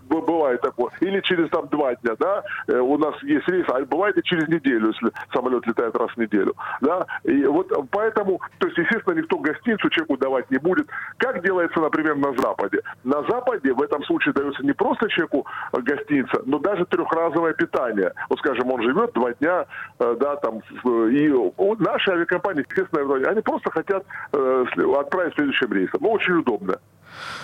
[0.09, 4.17] бывает такое, или через там два дня, да, Э, у нас есть рейс, а бывает
[4.17, 8.79] и через неделю, если самолет летает раз в неделю, да, и вот поэтому, то есть,
[8.79, 10.89] естественно, никто гостиницу человеку давать не будет.
[11.19, 12.81] Как делается, например, на Западе?
[13.05, 18.13] На Западе в этом случае дается не просто человеку э, гостиница, но даже трехразовое питание.
[18.29, 19.67] Вот, скажем, он живет два дня,
[19.99, 21.33] э, да, там, и
[21.79, 24.65] наши авиакомпании, естественно, они просто хотят э,
[24.99, 26.01] отправить следующим рейсом.
[26.03, 26.79] Ну, очень удобно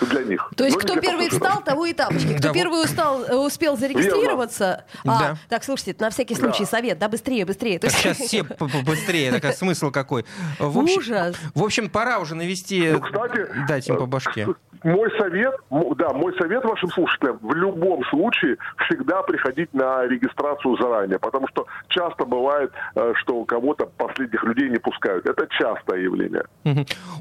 [0.01, 0.51] для них.
[0.55, 1.47] То есть, Но не кто первый пассажиров.
[1.49, 2.33] встал, того и тапочки.
[2.37, 4.85] Кто Да, первый устал, э, успел зарегистрироваться.
[5.05, 5.37] А, Да.
[5.49, 7.79] Так, слушайте, на всякий случай совет, да, быстрее, быстрее.
[7.79, 8.43] Так есть- сейчас все
[8.85, 10.25] быстрее, так, а смысл какой?
[10.59, 11.35] В общем, Ужас.
[11.53, 14.47] В общем, пора уже навести, Ну, кстати, дать им по э, башке.
[14.83, 21.19] Мой совет, да, мой совет вашим слушателям в любом случае всегда приходить на регистрацию заранее,
[21.19, 25.25] потому что часто бывает, э, что кого-то последних людей не пускают.
[25.27, 26.45] Это частое явление.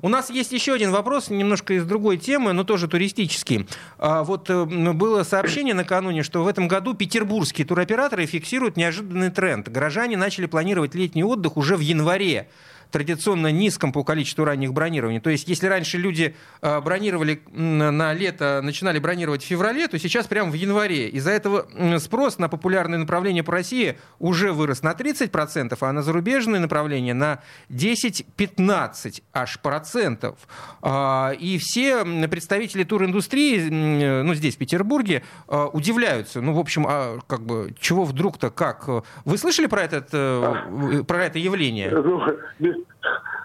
[0.03, 3.67] У нас есть еще один вопрос, немножко из другой темы, но тоже туристический.
[3.99, 9.69] А, Вот э, было сообщение накануне, что в этом году петербургские туроператоры фиксируют неожиданный тренд.
[9.69, 12.49] Горожане начали планировать летний отдых уже в январе
[12.91, 15.21] традиционно низком по количеству ранних бронирований.
[15.21, 20.27] То есть, если раньше люди э, бронировали на лето, начинали бронировать в феврале, то сейчас
[20.27, 21.09] прямо в январе.
[21.09, 21.67] Из-за этого
[21.99, 27.41] спрос на популярные направления по России уже вырос на 30%, а на зарубежные направления на
[27.71, 30.37] 10-15 аж процентов.
[30.83, 36.41] А, И все представители туриндустрии, м, ну, здесь, в Петербурге, э, удивляются.
[36.41, 38.89] Ну, в общем, а как бы, чего вдруг-то, как?
[39.25, 41.91] Вы слышали про, этот, э, про это явление?
[41.91, 42.80] Ну,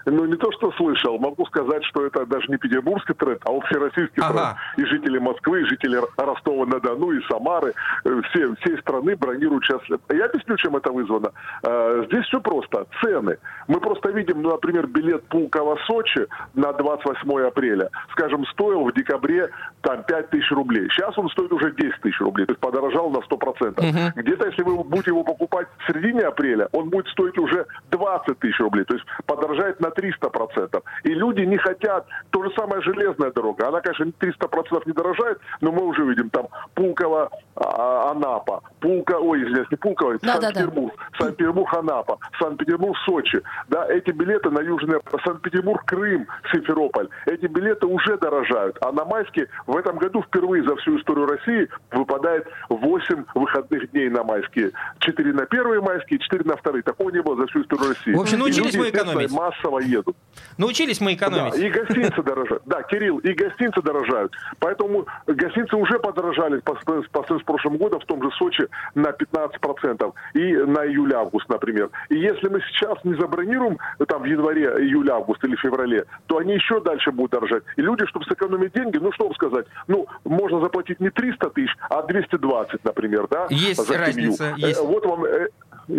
[0.06, 1.18] ну, не то, что слышал.
[1.18, 4.56] Могу сказать, что это даже не петербургский тренд, а общероссийский Ага.
[4.76, 4.88] тренд.
[4.88, 7.72] И жители Москвы, и жители Ростова-на-Дону, и Самары,
[8.04, 9.80] э, все, всей страны бронируют сейчас.
[10.10, 11.32] Я объясню, чем это вызвано.
[11.62, 12.86] Э, Здесь все просто.
[13.02, 13.38] Цены.
[13.68, 19.48] Мы просто видим, ну, например, билет Пулково-Сочи на 28 апреля, скажем, стоил в декабре
[19.80, 20.88] там 5 тысяч рублей.
[20.90, 24.12] Сейчас он стоит уже 10 тысяч рублей, то есть подорожал на 100%.
[24.16, 28.58] Где-то, если вы будете его покупать в середине апреля, он будет стоить уже 20 тысяч
[28.60, 30.82] рублей, то есть подорожает на 300%.
[31.04, 35.72] И люди не хотят, то же самое железная дорога, она, конечно, 300% не дорожает, но
[35.72, 40.40] мы уже видим там Пулково, а, Анапа, Пулка, ой, извиняюсь, не Пулково, Да, да, да.
[40.40, 43.42] Санкт-Петербург, Санкт-Петербург, Анапа, Санкт-Петербург, Сочи.
[43.68, 47.08] Да, эти билеты на Южный Санкт-Петербург, Крым, Симферополь.
[47.26, 48.76] Эти билеты уже дорожают.
[48.80, 54.08] А на майские в этом году впервые за всю историю России выпадает 8 выходных дней
[54.08, 54.72] на майские.
[55.00, 56.82] 4 на первые майские, 4 на вторые.
[56.82, 58.14] Такого не было за всю историю России.
[58.14, 59.32] В общем, научились мы естественно, экономить.
[59.32, 60.16] массово едут.
[60.58, 61.54] Научились мы Да, экономить.
[61.58, 62.62] и гостиницы дорожают.
[62.66, 64.32] Да, Кирилл, и гостиницы дорожают.
[64.58, 70.12] Поэтому гостиницы уже подорожали по, сравнению с прошлым годом в том же Сочи на 15%.
[70.34, 71.90] И на июль-август, например.
[72.08, 76.80] И если мы сейчас не забронируем там в январе, июль-август или феврале, то они еще
[76.80, 77.62] дальше будут дорожать.
[77.76, 81.74] И люди, чтобы сэкономить деньги, ну что вам сказать, ну, можно заплатить не 300 тысяч,
[81.88, 83.46] а 220, например, да?
[83.50, 84.80] Есть разница, Э, есть.
[84.80, 85.48] Вот вам, э,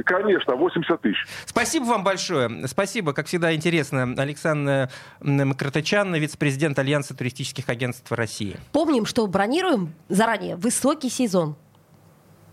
[0.06, 1.18] конечно, 80 тысяч.
[1.46, 2.68] Спасибо вам большое.
[2.68, 4.14] Спасибо, как всегда, интересно.
[4.18, 4.90] Александр
[5.22, 8.58] м, Кратачан, вице-президент Альянса туристических агентств России.
[8.72, 11.56] Помним, что бронируем заранее высокий сезон.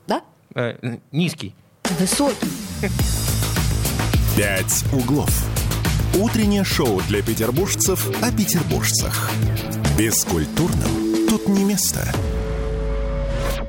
[0.06, 0.22] Да?
[0.54, 1.54] Э, низкий.
[1.98, 2.48] Высокий.
[4.36, 5.30] «Пять углов».
[6.20, 9.30] Утреннее шоу для петербуржцев о петербуржцах.
[9.98, 12.00] Бескультурным тут не место.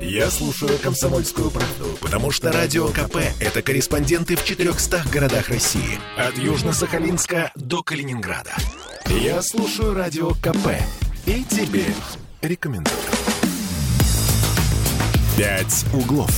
[0.06, 5.98] Я слушаю «Комсомольскую правду», потому что «Радио КП»— это корреспонденты в 400 городах России.
[6.16, 8.54] От Южно-Сахалинска до Калининграда.
[9.08, 10.68] Я слушаю «Радио КП»
[11.26, 11.86] и тебе
[12.40, 12.96] рекомендую.
[15.36, 16.30] «Пять углов».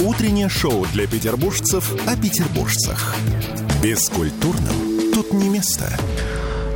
[0.00, 3.14] Утреннее шоу для петербуржцев о петербуржцах.
[3.80, 5.96] Бескультурным тут не место.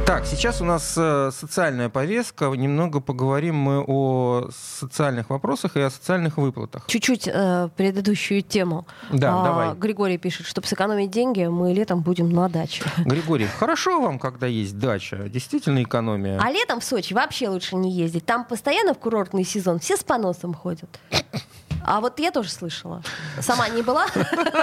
[0.07, 2.51] Так, сейчас у нас э, социальная повестка.
[2.51, 6.85] Немного поговорим мы о социальных вопросах и о социальных выплатах.
[6.89, 8.87] Чуть-чуть э, предыдущую тему.
[9.11, 9.75] Да, А, давай.
[9.75, 12.85] Григорий пишет, чтобы сэкономить деньги, мы летом будем на даче.
[12.99, 15.27] Григорий, хорошо вам, когда есть дача.
[15.31, 16.39] Действительно экономия.
[16.39, 18.27] А летом в Сочи вообще лучше не ездить.
[18.27, 21.01] Там постоянно в курортный сезон все с поносом ходят.
[21.85, 23.03] А вот я тоже слышала.
[23.41, 24.07] Сама не была,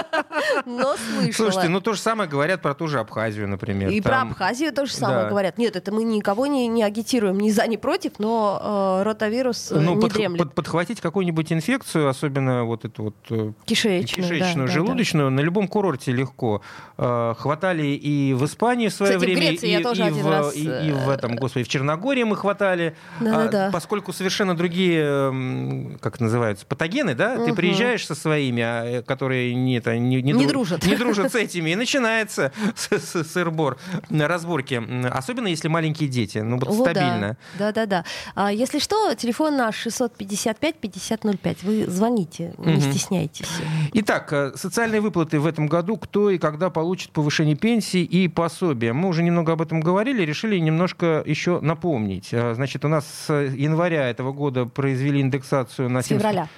[0.66, 1.32] но слышала.
[1.32, 3.90] Слушайте, ну то же самое говорят про ту же Абхазию, например.
[3.90, 5.56] И про Абхазию то же самое говорят.
[5.58, 9.80] Нет, это мы никого не, не агитируем ни за, ни против, но э, ротавирус э,
[9.80, 10.38] ну, не дремлет.
[10.38, 16.62] под- подхватить какую-нибудь инфекцию, особенно вот эту вот э, Кишечную, желудочную, на любом курорте легко.
[16.96, 22.96] Хватали и в Испании в свое время, и, в, этом, господи, в Черногории мы хватали.
[23.20, 27.54] А, поскольку совершенно другие, как называются, патогены, да, ты Мгм.
[27.56, 30.84] приезжаешь со своими, а, э, которые не, это, не, Не дру- дружат.
[30.86, 32.52] не дружат с этими, и начинается
[33.32, 33.78] сыр-бор,
[34.10, 34.82] разборки.
[35.10, 37.36] Особенно если маленькие дети, ну вот О, стабильно.
[37.58, 38.04] Да, да, да.
[38.34, 41.58] А, если что, телефон наш 655-5005.
[41.62, 43.48] Вы звоните, не стесняйтесь.
[43.94, 48.92] Итак, э, социальные выплаты в этом году, кто и когда получит повышение пенсий и пособия.
[48.92, 52.28] Мы уже немного об этом говорили, решили немножко еще напомнить.
[52.32, 56.48] Э, Значит, у нас с января этого года произвели индексацию на С 7 февраля.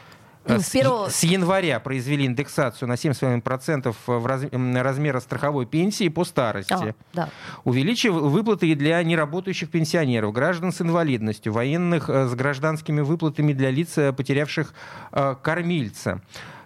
[0.46, 5.64] Э, Ну, С, с первого- с января произвели индексацию на 7,5% в раз- размера страховой
[5.66, 6.72] пенсии по старости.
[6.74, 7.28] А, да.
[7.64, 13.70] Увеличив выплаты и для неработающих пенсионеров, граждан с инвалидностью, военных э, с гражданскими выплатами для
[13.70, 14.74] лиц, э, потерявших
[15.12, 16.20] э, кормильца.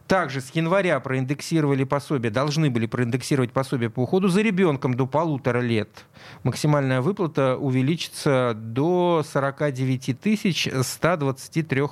[0.09, 5.61] Также с января проиндексировали пособие, должны были проиндексировать пособие по уходу за ребенком до полутора
[5.61, 6.07] лет.
[6.45, 11.91] Максимальная выплата увеличится до 49 123 рублей.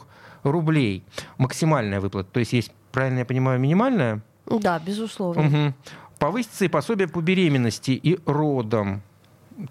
[1.39, 2.29] Максимальная выплата.
[2.31, 4.23] То есть есть, правильно я понимаю, минимальная?
[4.47, 5.43] Да, безусловно.
[5.43, 5.75] Мгм.
[6.19, 9.03] Повысится и пособие по беременности и родам.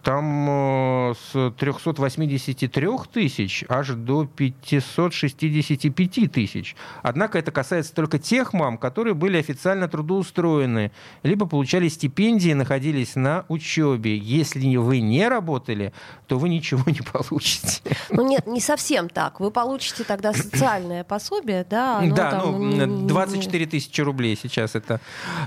[0.01, 6.75] Там э, с 383 тысяч аж до 565 тысяч.
[7.03, 13.45] Однако это касается только тех мам, которые были официально трудоустроены, либо получали стипендии, находились на
[13.47, 14.17] учебе.
[14.17, 15.93] Если вы не работали,
[16.25, 17.83] то вы ничего не получите.
[18.09, 19.39] Ну нет, не совсем так.
[19.39, 21.99] Вы получите тогда социальное пособие, да?
[21.99, 24.99] оно да, там, ну, м, 24 тысячи рублей сейчас это.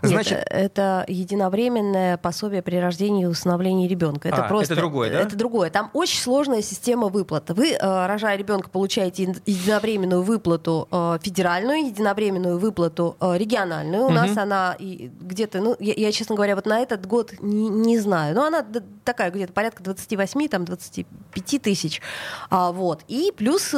[0.02, 4.27] Нет, Значит, это единовременное пособие при рождении и усыновлении ребенка.
[4.28, 5.20] Это А, просто это другое, да?
[5.20, 5.70] Это другое.
[5.70, 7.54] Там очень сложная система выплаты.
[7.54, 14.02] Вы, э, рожая ребенка, получаете ин- единовременную выплату э, федеральную, единовременную выплату э, региональную.
[14.04, 14.14] У Мгм.
[14.14, 18.34] нас она где-то, ну, я, я, честно говоря, вот на этот год не, не знаю.
[18.34, 18.64] Но она
[19.04, 22.00] такая где-то порядка 28, там 25 тысяч.
[22.50, 23.02] А, вот.
[23.08, 23.74] И плюс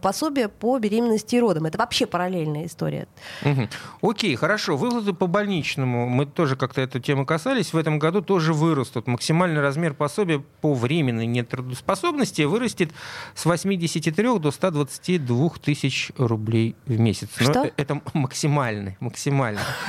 [0.00, 1.66] пособие по беременности и родам.
[1.66, 3.06] Это вообще параллельная история.
[3.42, 3.68] Мгм.
[4.02, 4.76] Окей, хорошо.
[4.76, 9.06] Выплаты по больничному, мы тоже как-то эту тему касались, в этом году тоже вырастут.
[9.06, 12.92] Максимальный размер пособия по временной нетрудоспособности вырастет
[13.34, 17.28] с 83 до 122 тысяч рублей в месяц.
[17.40, 17.64] Но Что?
[17.64, 18.96] э- это максимальный.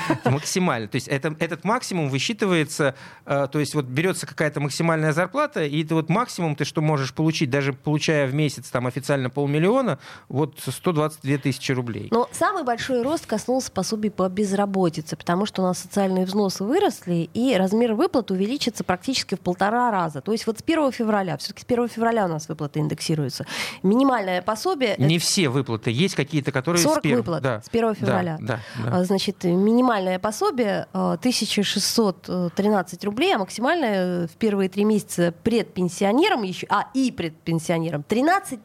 [0.09, 0.87] Это максимально.
[0.87, 5.83] То есть это, этот максимум высчитывается, э, то есть вот берется какая-то максимальная зарплата, и
[5.83, 10.59] это вот максимум ты что можешь получить, даже получая в месяц там официально полмиллиона, вот
[10.59, 12.07] 122 тысячи рублей.
[12.11, 17.29] Но самый большой рост коснулся пособий по безработице, потому что у нас социальные взносы выросли,
[17.33, 20.21] и размер выплат увеличится практически в полтора раза.
[20.21, 23.45] То есть вот с 1 февраля, все-таки с 1 февраля у нас выплаты индексируются.
[23.83, 24.95] Минимальное пособие...
[24.97, 25.91] Не все выплаты.
[25.91, 27.61] Есть какие-то, которые 40 с первого- выплат да.
[27.61, 28.37] с 1 Да, февраля.
[28.41, 28.97] Да, да.
[28.99, 36.67] А, Значит, минимальное пособие э, 1613 рублей, а максимальное в первые три месяца предпенсионерам еще,
[36.69, 38.59] а и предпенсионерам 13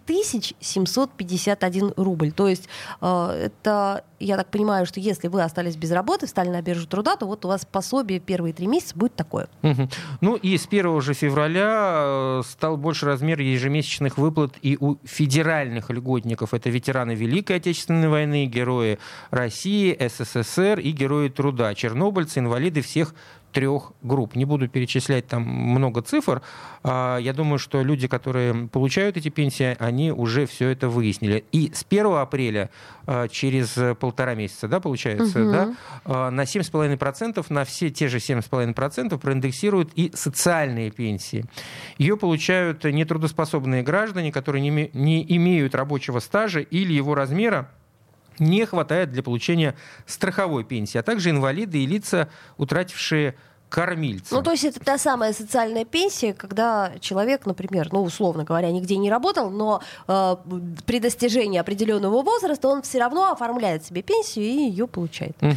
[0.60, 2.32] 751 рубль.
[2.32, 2.68] То есть
[3.00, 7.16] э, это, я так понимаю, что если вы остались без работы, встали на биржу труда,
[7.16, 9.48] то вот у вас пособие первые три месяца будет такое.
[9.62, 9.88] Мгм.
[10.20, 15.90] Ну и с 1 же февраля э, стал больше размер ежемесячных выплат и у федеральных
[15.90, 16.52] льготников.
[16.54, 18.98] Это ветераны Великой Отечественной войны, герои
[19.30, 23.14] России, СССР и герои труда, чернобыльцы, инвалиды всех
[23.52, 24.34] трех групп.
[24.36, 26.42] Не буду перечислять там много цифр.
[26.82, 31.44] А, Я думаю, что люди, которые получают эти пенсии, они уже все это выяснили.
[31.52, 32.70] И с 1 апреля,
[33.06, 35.52] а, через полтора месяца, да, получается, Мгм.
[35.52, 41.44] да, а, на 7,5%, на все те же 7,5% проиндексируют и социальные пенсии.
[41.98, 47.68] Ее получают нетрудоспособные граждане, которые не имеют рабочего стажа или его размера
[48.40, 49.76] не хватает для получения
[50.06, 53.34] страховой пенсии, а также инвалиды и лица, утратившие
[53.70, 54.34] кормильца.
[54.34, 58.96] Ну, то есть это та самая социальная пенсия, когда человек, например, ну, условно говоря, нигде
[58.96, 60.36] не работал, но э,
[60.84, 65.36] при достижении определенного возраста он все равно оформляет себе пенсию и ее получает.
[65.40, 65.54] Э,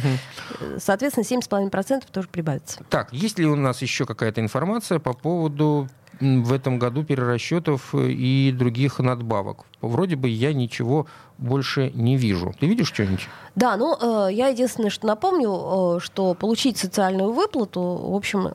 [0.78, 2.84] Соответственно, 7,5% тоже прибавится.
[2.88, 5.88] Так, есть ли у нас еще какая-то информация по поводу
[6.20, 9.64] в этом году перерасчетов э, и других надбавок?
[9.80, 12.54] вроде бы я ничего больше не вижу.
[12.58, 13.28] Ты видишь что-нибудь?
[13.54, 18.48] Да, ну, э, я единственное, что напомню, э, что получить социальную выплату, в общем,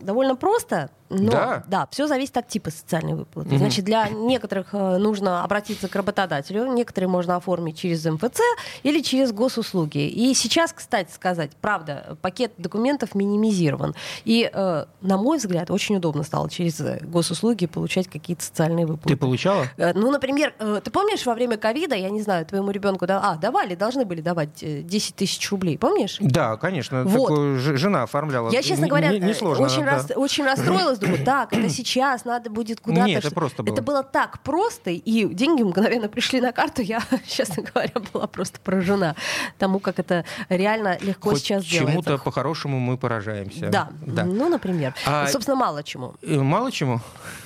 [0.00, 0.90] довольно просто.
[1.10, 1.64] Но, Да?
[1.66, 3.48] да, все зависит от типа социальной выплаты.
[3.50, 3.58] Мгм.
[3.58, 8.40] Значит, для некоторых э, нужно обратиться к работодателю, некоторые можно оформить через МФЦ
[8.82, 10.06] или через госуслуги.
[10.08, 13.94] И сейчас, кстати сказать, правда, пакет документов минимизирован.
[14.24, 19.08] И, э, на мой взгляд, очень удобно стало через э, госуслуги получать какие-то социальные выплаты.
[19.08, 19.64] Ты получала?
[19.76, 20.52] Ну, например,
[20.84, 24.20] ты помнишь во время ковида, я не знаю, твоему ребенку да, а, давали, должны были
[24.20, 26.18] давать э, 10 тысяч рублей, помнишь?
[26.20, 27.04] Да, конечно.
[27.04, 27.28] Вот.
[27.28, 28.50] Такую жена оформляла.
[28.50, 29.90] Я, честно Не- говоря, не- несложно, очень, да.
[29.92, 33.06] рас- очень расстроилась, думаю, так, это сейчас, надо будет куда-то.
[33.06, 33.74] Нет, это что-» просто было.
[33.74, 38.60] Это было так просто, и деньги мгновенно пришли на карту, я, честно говоря, была просто
[38.60, 39.14] поражена
[39.58, 42.24] тому, как это реально легко Хоть сейчас чему-то делается.
[42.24, 43.68] по-хорошему мы поражаемся.
[43.68, 43.88] Да.
[44.06, 44.24] да.
[44.24, 44.94] ну, например.
[45.06, 46.14] А- Собственно, мало чему.
[46.22, 47.00] Э, Мало чему?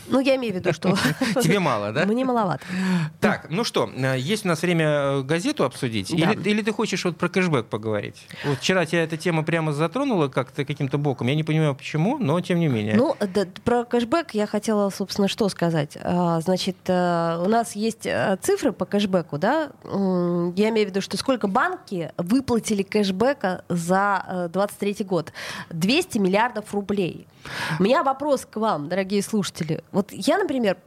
[0.08, 0.94] Ну, я имею в виду, что...
[1.42, 2.04] Тебе мало, да?
[2.06, 2.64] Мне маловато.
[3.20, 6.10] Так, ну что, э, есть у нас время э, газету обсудить?
[6.10, 6.32] Да.
[6.32, 8.26] Или, или ты хочешь вот про кэшбэк поговорить?
[8.44, 11.28] Вот вчера тебя эта тема прямо затронула как-то каким-то боком.
[11.28, 12.94] Я не понимаю, почему, но тем не менее.
[12.96, 15.96] Ну, да, про кэшбэк я хотела, собственно, что сказать.
[16.02, 18.08] А, Значит, э, у нас есть
[18.42, 19.70] цифры по кэшбэку, да?
[19.84, 25.32] Я имею в виду, что сколько банки выплатили кэшбэка за э, 23 год?
[25.70, 27.26] 200 миллиардов рублей.
[27.78, 29.82] У меня вопрос к вам, дорогие слушатели.
[29.92, 30.78] Вот я, например,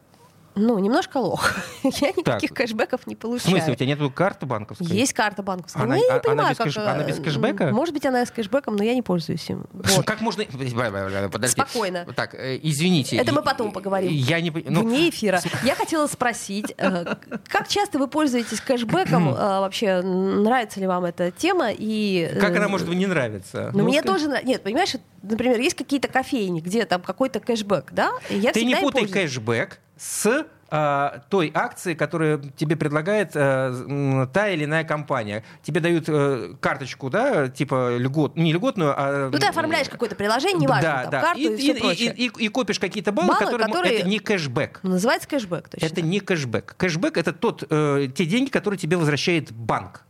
[0.56, 1.52] ну, немножко лох.
[1.84, 3.50] Я никаких кэшбэков не в получаю.
[3.50, 4.88] смысле, у тебя нету карты банковской?
[4.88, 5.84] Есть карта банковская.
[5.84, 6.68] Она- но я а- не она понимаю, без как...
[6.68, 7.72] кэш- она без э, кэшбэка?
[7.72, 9.66] Может быть, она с кэшбэком, но я не пользуюсь им.
[9.74, 10.06] Вот.
[10.06, 10.44] Как можно...
[11.32, 11.62] Подожди.
[11.62, 12.06] Спокойно.
[12.16, 13.18] Так, э, извините.
[13.18, 14.12] Это мы потом поговорим.
[14.12, 14.52] Я не...
[14.52, 15.42] ну, Вне эфира.
[15.64, 17.16] Я хотела спросить, э,
[17.48, 19.34] как часто вы пользуетесь кэшбэком?
[19.34, 21.70] Вообще, нравится ли вам эта тема?
[21.72, 23.72] И, Как она может не нравиться?
[23.74, 24.42] Ну, мне ска- тоже.
[24.44, 28.12] Нет, понимаешь, например, есть какие-то кофейни, где там какой-то кэшбэк, да?
[28.30, 34.66] Я Ты не путай кэшбэк с а, той акции, которую тебе предлагает э, та или
[34.66, 35.44] иная компания.
[35.62, 39.30] Тебе дают э, карточку, да, типа льгот, не льготную, а...
[39.32, 41.22] Ну, ты оформляешь какое-то приложение, неважно, да, там, да.
[41.22, 42.14] карту и, и, и- прочее.
[42.16, 43.68] и- и- и копишь какие-то баллы, Баллы, которые...
[43.68, 44.80] которые- Это не кэшбэк.
[44.82, 45.86] Ну, Называется кэшбэк, точно.
[45.86, 46.76] Это не кэшбэк.
[46.78, 50.05] Кэшбэк это тот, э, те деньги, которые тебе возвращает банк.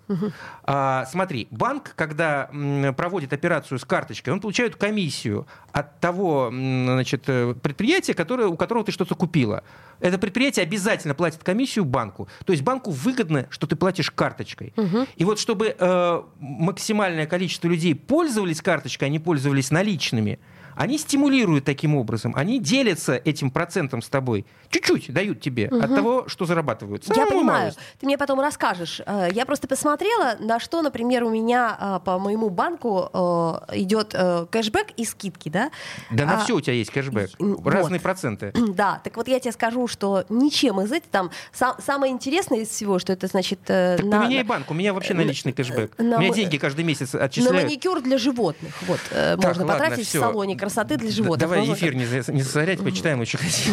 [0.64, 6.86] А, смотри, банк, когда м, проводит операцию с карточкой, он получает комиссию от того м,
[6.86, 9.64] значит, э, предприятия, которое, у которого ты что-то купила.
[10.00, 12.28] Это предприятие обязательно платит комиссию банку.
[12.46, 14.74] То есть банку выгодно, что ты платишь карточкой.
[15.16, 20.40] И вот чтобы э, максимальное количество людей пользовались карточкой, а не пользовались наличными,
[20.76, 24.46] они стимулируют таким образом, они делятся этим процентом с тобой.
[24.70, 27.04] Чуть-чуть дают тебе от того, что зарабатывают.
[27.08, 27.60] Я Самую понимаю.
[27.60, 27.80] малость.
[28.00, 29.02] Ты мне потом расскажешь.
[29.06, 34.14] Э, Я просто посмотрела, на что, например, у меня э, по моему банку э, идет
[34.14, 35.72] кэшбэк и скидки, да?
[36.12, 37.32] Да на А, все у тебя есть кэшбэк.
[37.40, 38.02] м, Разные вот.
[38.02, 38.52] проценты.
[38.76, 42.70] Да, так вот я тебе скажу, что ничем из этих там сам- самое интересное из
[42.70, 45.98] всего, что это значит Так на, поменяй на- банк, у меня вообще наличный кэшбэк.
[46.00, 47.64] на У меня деньги каждый месяц на отчисляют.
[47.70, 48.74] маникюр для животных.
[48.88, 50.20] Вот Так, можно ладно, потратить всё.
[50.20, 51.40] в салоне красоты для животных.
[51.50, 53.72] Давай эфир не, за- не засорять, почитаем еще газету.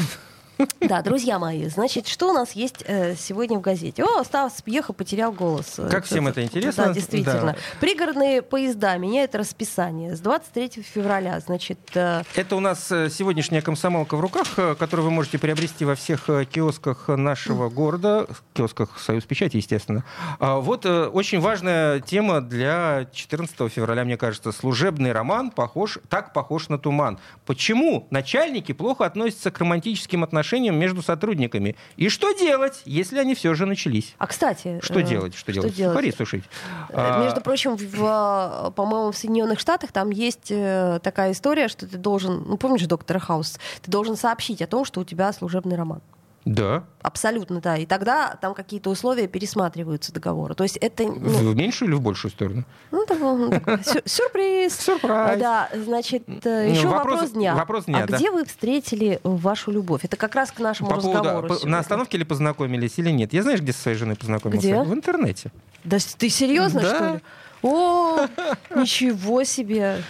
[0.81, 4.05] Да, друзья мои, значит, что у нас есть э, сегодня в газете?
[4.05, 5.79] О, Стас Пьеха потерял голос.
[5.79, 6.87] Э, Как всем это интересно?
[6.87, 7.41] Да, действительно.
[7.53, 7.57] Да.
[7.81, 11.41] Пригородные поезда меняют расписание с 23 февраля.
[11.41, 15.85] Значит, э, Это у нас э, сегодняшняя комсомолка в руках, э, которую вы можете приобрести
[15.85, 20.05] во всех киосках нашего города, киосках Союз Печати, естественно.
[20.39, 24.53] А Вот э, очень важная тема для 14 февраля, мне кажется.
[24.53, 27.19] Служебный роман похож, так похож на туман.
[27.47, 31.77] Почему начальники плохо относятся к романтическим отношениям между сотрудниками?
[31.97, 34.15] И что делать, если они все же начались?
[34.19, 34.81] а кстати...
[34.83, 35.35] Что э, делать?
[35.35, 35.77] Что делать?
[35.77, 36.45] Сухари сушить.
[36.89, 41.69] Э, А, Между прочим, в, э, по-моему, в Соединенных Штатах там есть э, такая история,
[41.69, 45.33] что ты должен, ну помнишь доктора Хаус, ты должен сообщить о том, что у тебя
[45.33, 46.01] служебный роман.
[46.45, 46.85] Да.
[47.03, 47.77] Абсолютно, да.
[47.77, 50.55] И тогда там какие-то условия пересматриваются договора.
[50.55, 51.13] То есть это ну,
[51.51, 52.65] В меньшую или в большую сторону?
[52.91, 54.77] ну, так, ну, такой сю- сюрприз.
[54.79, 55.39] Сюрприз.
[55.41, 57.55] Да, значит, э, Ну, еще вопрос- дня.
[57.55, 60.05] вопрос дня, а где вы встретили вашу любовь?
[60.05, 61.49] Это как раз к нашему разговору.
[61.65, 63.33] на остановке ли познакомились или нет?
[63.33, 64.67] Я знаешь, где со своей женой познакомился?
[64.67, 64.83] Где?
[64.83, 65.51] В интернете.
[65.85, 67.21] Да ты серьезно, что ли?
[67.63, 68.27] О,
[68.75, 70.03] ничего себе.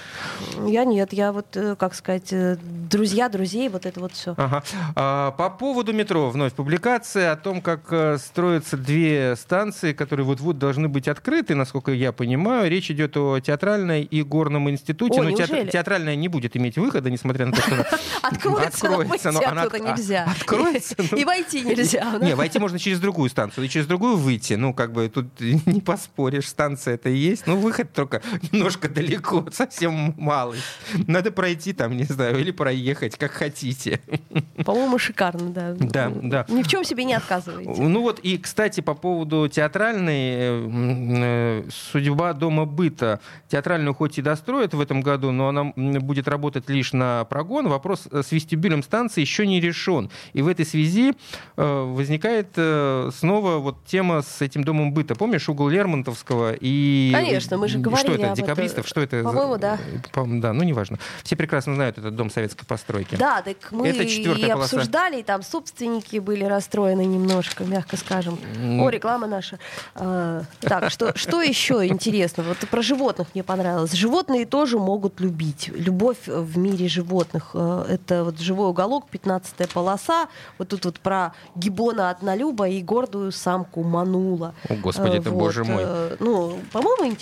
[0.67, 2.57] Я нет, я вот, э, как сказать, э,
[2.91, 4.35] друзья друзей, вот это вот все.
[4.37, 4.63] Ага.
[4.97, 10.59] А, по поводу метро вновь публикация о том, как э, строятся две станции, которые вот-вот
[10.59, 12.71] должны быть открыты, насколько я понимаю.
[12.71, 15.21] Речь идет о театральной и горном институте.
[15.21, 17.87] О, но театр- театральная не будет иметь выхода, несмотря на то, что
[18.23, 20.25] Откроется, но откроется, но она от- нельзя.
[20.27, 21.19] а- откроется, ну.
[21.19, 22.19] И войти нельзя.
[22.21, 24.55] Не, войти можно через другую станцию, и через другую выйти.
[24.55, 27.42] Ну, как бы тут не поспоришь, станция это и есть.
[27.43, 27.47] Есть.
[27.47, 30.59] Ну, выход только немножко далеко, совсем малый.
[31.07, 34.01] Надо пройти там, не знаю, или проехать, как хотите.
[34.65, 35.75] По-моему, шикарно, да.
[35.79, 36.47] Да, да.
[36.49, 37.83] Ни в чем себе не отказываете.
[37.83, 43.21] Ну вот, и, кстати, по поводу театральной, э, судьба Дома быта.
[43.49, 47.69] Театральную хоть и достроят в этом году, но она будет работать лишь на прогон.
[47.69, 50.11] Вопрос с вестибюлем станции еще не решен.
[50.33, 51.15] И в этой связи
[51.57, 55.15] э, возникает э, снова вот тема с этим Домом быта.
[55.15, 57.11] Помнишь угол Лермонтовского и...
[57.13, 58.79] Конечно, мы же говорили Что это, декабристов?
[58.81, 58.89] этом.
[58.89, 59.23] Что это?
[59.23, 59.79] По-моему, да.
[60.13, 60.99] По-моему, да, ну неважно.
[61.23, 63.17] Все прекрасно знают этот дом советской постройки.
[63.17, 64.77] Да, так мы Это и полоса.
[64.77, 68.39] обсуждали, и там собственники были расстроены немножко, мягко скажем.
[68.81, 69.59] О, реклама наша.
[69.95, 72.43] А, так, что, что еще интересно?
[72.45, 73.93] Вот про животных мне понравилось.
[73.93, 75.71] Животные тоже могут любить.
[75.75, 77.51] Любовь в мире животных.
[77.55, 80.29] Э, Это вот живой уголок, 15 полоса.
[80.59, 84.55] Вот тут вот про гибона однолюба и гордую самку манула.
[84.69, 85.83] О, Господи, Э, ты, вот, боже мой.
[85.87, 87.22] э, Ну, по-моему, интересно.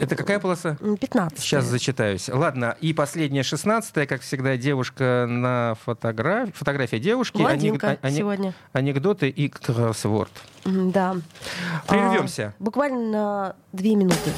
[0.00, 0.76] Это какая полоса?
[0.80, 1.38] М, 15.
[1.38, 2.28] Сейчас зачитаюсь.
[2.28, 6.52] Ладно, и последняя, шестнадцатая, как всегда, девушка на фотографии.
[6.52, 7.38] Фотография девушки.
[7.38, 8.54] Блондинка ане- ане- сегодня.
[8.72, 10.30] Анекдоты и кроссворд.
[10.64, 11.16] Да.
[11.86, 12.54] Прервемся.
[12.58, 14.30] А, буквально на две минуты.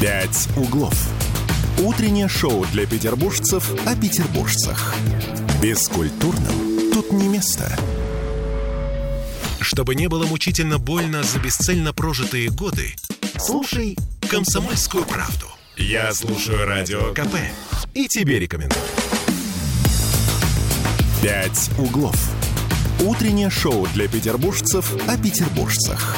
[0.00, 0.94] «Пять углов».
[1.84, 4.94] Утреннее шоу для петербуржцев о петербуржцах.
[5.62, 7.68] Бескультурным тут не место.
[9.60, 12.94] Чтобы не было мучительно больно за бесцельно прожитые годы,
[13.38, 13.96] слушай
[14.28, 15.46] «Комсомольскую правду».
[15.76, 17.36] Я слушаю Радио КП
[17.94, 18.84] и тебе рекомендую.
[21.22, 22.16] «Пять углов».
[23.00, 26.16] Утреннее шоу для петербуржцев о петербуржцах.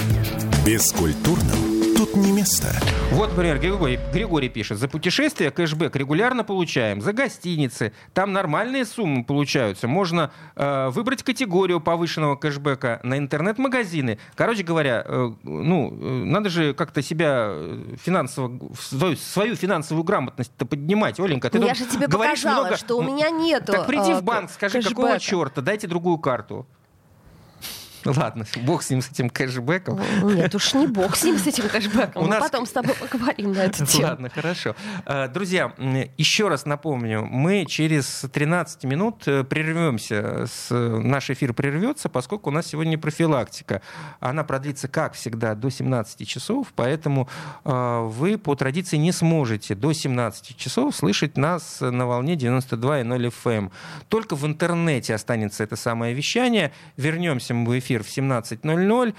[0.65, 1.70] Бескультурным
[2.01, 2.69] тут не место.
[3.13, 4.79] Вот, например, Григорий, Григорий пишет.
[4.79, 7.03] За путешествия кэшбэк регулярно получаем.
[7.03, 7.93] За гостиницы.
[8.15, 9.87] Там нормальные суммы получаются.
[9.87, 14.19] Можно э, выбрать категорию повышенного кэшбэка на интернет-магазины.
[14.35, 20.65] Короче говоря, э, ну, э, надо же как-то себя э, финансово, свою, свою финансовую грамотность-то
[20.65, 21.21] поднимать.
[21.21, 24.13] Оленька, ты Ну, я же тебе говоришь показала, много- что у меня нету, Так приди
[24.13, 25.21] э, в банк, скажи, какого кэшбэка.
[25.21, 26.67] черта, дайте другую карту.
[28.05, 30.01] Ладно, бог с ним, с этим кэшбэком.
[30.23, 32.23] Нет, уж не бог с ним, с этим кэшбэком.
[32.23, 34.09] У Мы нас- потом с тобой поговорим на эту тему.
[34.09, 34.75] Ладно, хорошо.
[35.07, 35.73] Э, Друзья,
[36.17, 40.47] еще раз напомню, мы через 13 минут э, прервемся.
[40.71, 43.83] Наш эфир прервется, поскольку у нас сегодня профилактика.
[44.21, 47.29] Она продлится, как всегда, до 17 часов, поэтому
[47.65, 53.51] э, вы по традиции не сможете до 17 часов слышать нас на волне 92,0 FM.
[53.51, 53.73] эм.
[54.09, 56.73] Только в интернете останется это самое вещание.
[56.97, 59.15] Вернемся мы в эфир в 17.00.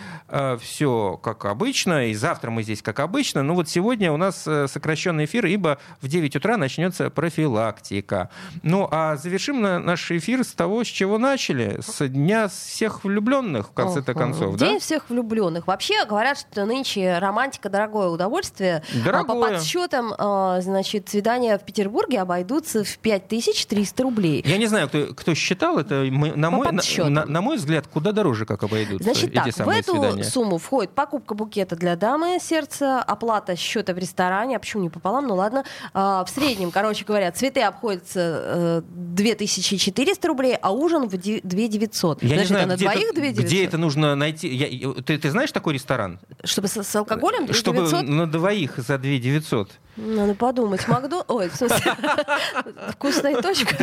[0.60, 2.08] Все как обычно.
[2.08, 3.44] И завтра мы здесь как обычно.
[3.44, 8.30] Но вот сегодня у нас э, сокращенный эфир, ибо в 9 утра начнется профилактика.
[8.64, 11.80] Ну, а завершим на- наш эфир с того, с чего начали.
[11.82, 14.56] С Дня всех влюбленных, в конце-то концов.
[14.58, 14.80] День Да?
[14.80, 15.68] всех влюбленных.
[15.68, 18.84] Вообще говорят, что нынче романтика дорогое удовольствие.
[18.94, 19.54] А по Дорогое.
[19.54, 24.44] подсчетам, а, значит, свидания в Петербурге обойдутся в 5300 рублей.
[24.46, 26.06] Я не знаю, кто, кто считал это.
[26.12, 27.14] Мы- на, По мой, подсчетам.
[27.14, 30.24] на- на мой взгляд, куда дороже, как обойдутся Значит так, в эту свидания.
[30.24, 35.28] сумму входит покупка букета для дамы сердца, оплата счета в ресторане, а почему не пополам,
[35.28, 35.64] ну ладно.
[35.94, 42.24] А, в среднем, короче говоря, цветы обходятся э, 2400 рублей, а ужин в ди- 2900.
[42.24, 43.46] Я не Значит, знаю, а на где, двоих это, 2900?
[43.46, 44.48] где это нужно найти.
[44.48, 46.20] Я- ты, ты знаешь такой ресторан?
[46.44, 47.88] Чтобы с, с алкоголем 2900?
[48.00, 49.72] Чтобы на двоих за 2 900.
[49.98, 50.88] Надо подумать.
[50.88, 51.24] Макдо...
[51.28, 51.94] Ой, в смысле,
[52.94, 53.76] вкусная точка.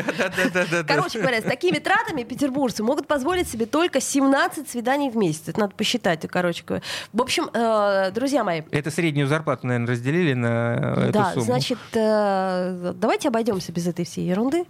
[0.86, 5.42] Короче говоря, с такими тратами петербуржцы могут позволить себе только 17 свиданий в месяц.
[5.48, 6.64] Это надо посчитать, короче.
[7.12, 11.44] В общем, э, друзья мои, Это среднюю зарплату, наверное, разделили на эту да, сумму.
[11.46, 14.64] значит, э, давайте обойдемся без этой всей ерунды.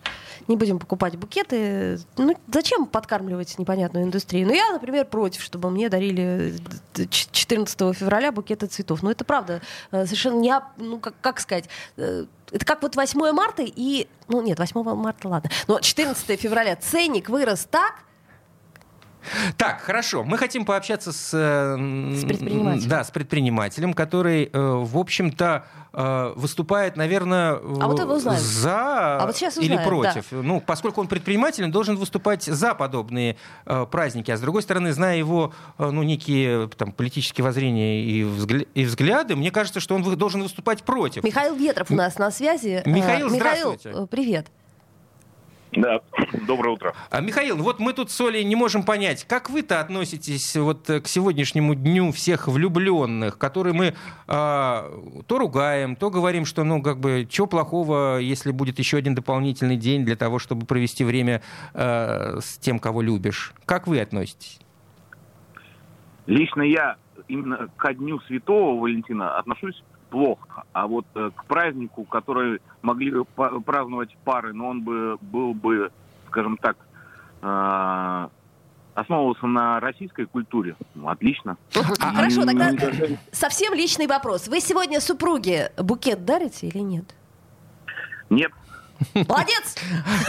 [0.46, 1.99] Не будем покупать букеты.
[2.16, 4.46] Ну, зачем подкармливать непонятную индустрию?
[4.46, 6.55] Ну, я, например, против, чтобы мне дарили
[6.96, 9.03] э, ч- 14 февраля букеты цветов.
[9.03, 9.61] Ну, это правда.
[9.90, 10.55] э, Совершенно не...
[10.78, 11.68] Ну, как, как сказать...
[11.96, 14.07] э, Это как вот 8 марта и...
[14.28, 15.51] Ну, нет, 8 марта, ладно.
[15.66, 17.94] Но 14 февраля ценник вырос так,
[19.57, 20.25] Так, хорошо.
[20.25, 22.89] Мы хотим пообщаться с, э, С предпринимателем.
[22.89, 27.59] Да, с предпринимателем, который, э, в общем-то, э, выступает, наверное, А
[27.89, 28.41] вот его узнаем.
[28.41, 30.27] за А вот сейчас или узнаем, против.
[30.31, 34.31] Ну, поскольку он предприниматель, он должен выступать за подобные э, праздники.
[34.31, 38.85] А с другой стороны, зная его э, ну, некие там, политические воззрения и, взгля- и
[38.85, 41.25] взгляды, мне кажется, что он должен выступать против.
[41.25, 42.83] Михаил Ветров у нас на связи.
[42.87, 43.91] Михаил, Михаил, здравствуйте.
[43.95, 44.47] э, привет.
[45.73, 46.01] Да,
[46.47, 46.95] доброе утро.
[47.11, 51.01] А, Михаил, вот мы тут с Олей не можем понять, как вы-то относитесь вот э,
[51.01, 53.95] к сегодняшнему дню всех влюбленных, который мы
[54.27, 54.91] а,
[55.27, 59.77] то ругаем, то говорим, что ну как бы что плохого, если будет еще один дополнительный
[59.77, 61.43] день для того, чтобы провести время
[61.75, 63.53] э, с тем, кого любишь.
[63.66, 64.61] Как вы относитесь?
[66.27, 66.97] Лично я
[67.29, 70.64] именно ко дню Святого Валентина отношусь плохо.
[70.72, 73.12] А вот э, к празднику, который могли
[73.64, 75.90] праздновать пары, но он бы был бы,
[76.28, 76.76] скажем так,
[77.42, 78.28] э,
[78.94, 81.56] основывался на российской культуре, ну, отлично.
[81.72, 82.72] Хорошо, тогда
[83.30, 84.48] совсем личный вопрос.
[84.48, 87.04] Вы сегодня супруге букет дарите или нет?
[88.30, 88.52] Нет,
[89.14, 89.76] Молодец!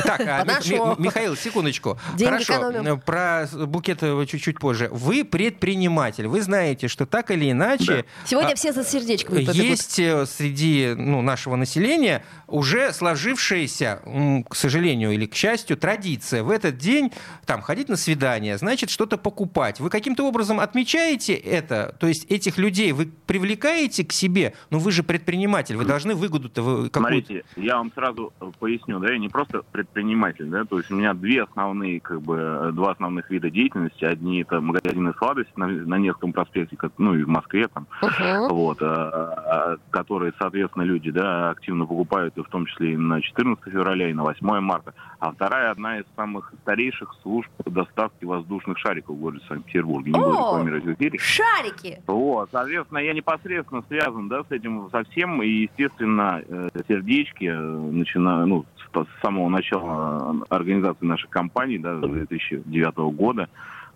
[0.03, 0.43] Так, а.
[0.45, 1.97] Ми- Михаил, секундочку.
[2.17, 4.89] Хорошо, э, про букет э, чуть-чуть позже.
[4.91, 8.05] Вы предприниматель, вы знаете, что так или иначе...
[8.26, 9.55] Сегодня а, все за сердечками побегут.
[9.55, 14.01] Есть э, среди ну, нашего населения уже сложившаяся,
[14.47, 17.11] к сожалению или к счастью, традиция в этот день
[17.45, 19.80] там ходить на свидание, значит что-то покупать.
[19.80, 21.95] Вы каким-то образом отмечаете это?
[21.99, 24.53] То есть этих людей вы привлекаете к себе?
[24.70, 26.99] Ну вы же предприниматель, вы должны выгоду-то вы какую-то...
[26.99, 31.14] Смотрите, я вам сразу поясню, да, я не просто предприниматель, да, то есть у меня
[31.14, 34.05] две основные, как бы, два основных вида деятельности.
[34.05, 38.49] Одни это магазины сладости на, на Невском проспекте, как, ну и в Москве там, Мгм.
[38.49, 43.22] вот, а, а, которые, соответственно, люди, да, активно покупают, и в том числе и на
[43.22, 44.93] 14 февраля, и на 8 марта.
[45.20, 50.12] А вторая одна из самых старейших служб доставки воздушных шариков в городе Санкт-Петербурге.
[50.12, 51.20] Не буду рекламировать в эфире.
[51.20, 52.01] Шарики!
[52.07, 58.45] Вот, соответственно, я непосредственно связан, да, с этим совсем, и, естественно, э, сердечки, э, начиная,
[58.50, 63.50] ну, с, самого начала э, организации нашей компании, да, с 2009 года,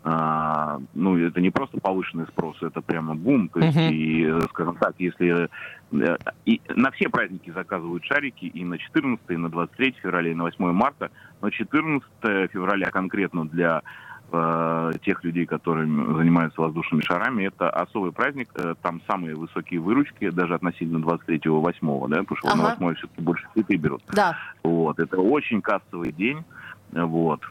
[0.05, 3.89] а, ну, это не просто повышенный спрос, это прямо бум, то есть, Мгм.
[3.89, 5.47] и, э, скажем так, если
[5.93, 10.35] э, и на все праздники заказывают шарики, и на 14, и на 23 февраля, и
[10.35, 11.09] на 8 марта,
[11.41, 12.05] но 14
[12.51, 13.81] февраля конкретно для
[14.33, 20.29] э, тех людей, которые занимаются воздушными шарами, это особый праздник, э, там самые высокие выручки,
[20.29, 22.75] даже относительно 23-го, 8 да, потому что на Ага.
[22.79, 24.03] 8 все-таки больше цветы берут.
[24.13, 24.35] Да.
[24.63, 26.43] Вот, это очень кассовый день,
[26.91, 27.41] вот.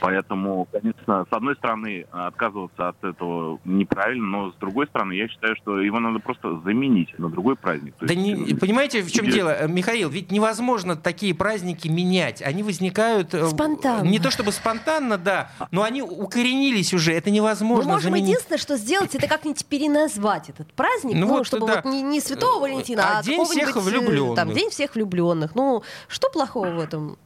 [0.00, 5.54] Поэтому, конечно, с одной стороны, отказываться от этого неправильно, но с другой стороны, я считаю,
[5.56, 7.94] что его надо просто заменить на другой праздник.
[7.98, 10.08] То Да есть, не, э, понимаете, в чем идет- дело, Э, Михаил?
[10.08, 12.42] Ведь невозможно такие праздники менять.
[12.42, 13.34] Они возникают...
[13.34, 14.08] э, Спонтанно.
[14.08, 17.12] Не то чтобы спонтанно, да, но они укоренились уже.
[17.12, 18.28] Это Мы невозможно можем заменить.
[18.30, 21.76] единственное, что сделать, это как-нибудь переназвать этот праздник, Ну ну, вот, чтобы да.
[21.76, 24.36] вот не, не Святого Валентина, А а, День всех э, влюбленных.
[24.36, 25.54] Там, День всех влюбленных.
[25.54, 27.16] Ну, что плохого в этом?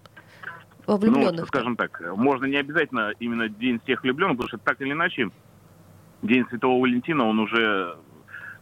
[0.87, 1.47] Во Ну, влюбленных.
[1.49, 5.31] скажем так, можно не обязательно именно День всех влюбленных, потому что так или иначе
[6.23, 7.97] День Святого Валентина, он уже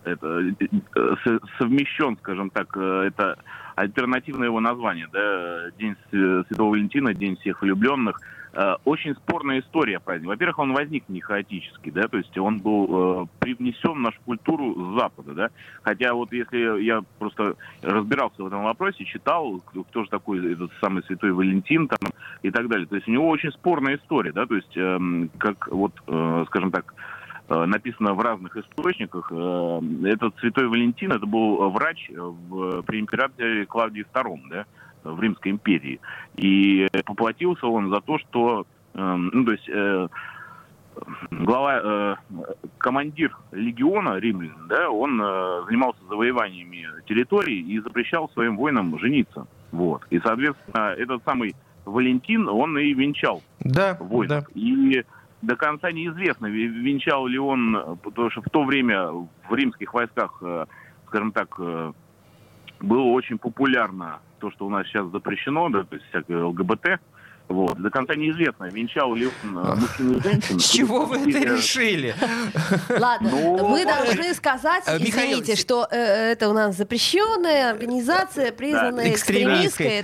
[0.05, 3.39] это, э, со- совмещен, скажем так, э, это
[3.75, 8.21] альтернативное его название, да, День Святого Валентина, День всех влюбленных.
[8.57, 10.29] Э, Очень спорная история праздника.
[10.29, 14.75] Во-первых, он возник не хаотически, да, то есть он был э, привнесен в нашу культуру
[14.75, 15.49] с Запада, да.
[15.83, 21.03] Хотя вот если я просто разбирался в этом вопросе, читал, кто, же такой этот самый
[21.05, 22.87] Святой Валентин там и так далее.
[22.87, 26.71] То есть у него очень спорная история, да, то есть эм, как вот, э, скажем
[26.71, 26.95] так,
[27.49, 33.67] э, написано в разных источниках, э, этот Святой Валентин, это был врач в, при императоре
[33.67, 34.67] Клавдии II, да,
[35.05, 36.01] в Римской империи.
[36.37, 40.09] И поплатился он за то, что, эм, ну, то есть, э,
[41.31, 42.15] глава, э,
[42.79, 49.47] командир легиона римлян, да, он э, занимался завоеваниями территорий и запрещал своим воинам жениться.
[49.73, 50.03] Вот.
[50.11, 54.45] И, соответственно, этот самый Валентин, он и венчал Да, воинов.
[54.45, 54.51] да.
[54.55, 55.05] И
[55.43, 59.93] до конца неизвестно, ве- венчал ли он, э, потому что в то время в римских
[59.93, 60.65] войсках, э,
[61.09, 61.93] скажем так, э,
[62.85, 67.01] было очень популярно то, что у нас сейчас запрещено, да, то есть всякое ЛГБТ.
[67.49, 67.79] Вот.
[67.79, 70.59] До конца неизвестно, венчал ли он э, мужчину и женщину.
[70.59, 72.15] С чего вы это решили?
[72.89, 75.97] Ладно, Ну, мы должны сказать, э, извините, что э,
[76.33, 80.03] это у нас запрещенная организация, признанная экстремистской.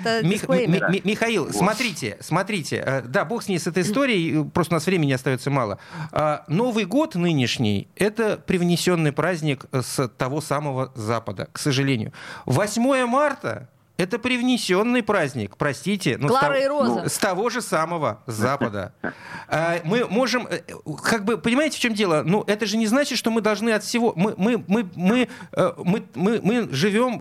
[1.05, 5.51] Михаил, смотрите, смотрите, да, бог с ней, с этой историей, просто у нас времени остается
[5.51, 5.78] мало.
[6.12, 12.12] А, Новый год нынешний– это привнесенный праздник с того самого Запада, к сожалению.
[12.45, 13.68] 8 марта–
[14.01, 16.16] это привнесенный праздник, простите.
[16.18, 17.09] ну, с Клара того- и Роза.
[17.09, 18.92] С того же самого Запада.
[19.48, 20.61] А, Мы можем, э,
[21.03, 22.22] как бы, понимаете, в чем дело?
[22.24, 24.12] Ну, это же не значит, что мы должны от всего...
[24.16, 27.20] Мы, мы, мы, мы, э, мы, мы, мы живем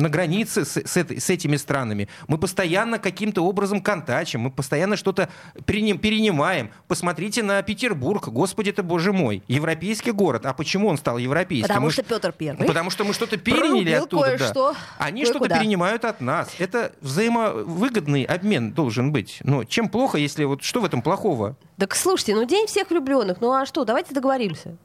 [0.00, 2.08] на границе с, с этой- с этими странами.
[2.28, 5.28] Мы постоянно каким-то образом контачим, мы постоянно что-то
[5.66, 6.70] переним- перенимаем.
[6.88, 8.28] Посмотрите на Петербург.
[8.28, 9.42] Господи ты, боже мой.
[9.48, 10.46] Европейский город.
[10.46, 11.68] А почему он стал европейским?
[11.68, 12.66] Потому Мы что Петр Первый.
[12.66, 14.36] Потому что мы что-то переняли оттуда.
[14.38, 14.72] да.
[14.98, 15.60] Они что-то кое-куда.
[15.74, 16.54] Перенимают от нас.
[16.60, 19.40] Это взаимовыгодный обмен должен быть.
[19.42, 21.56] Но чем плохо, если вот что в этом плохого?
[21.78, 24.76] Так слушайте, ну день всех влюбленных, ну а что, давайте договоримся.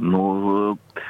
[0.00, 1.00] Ну, э,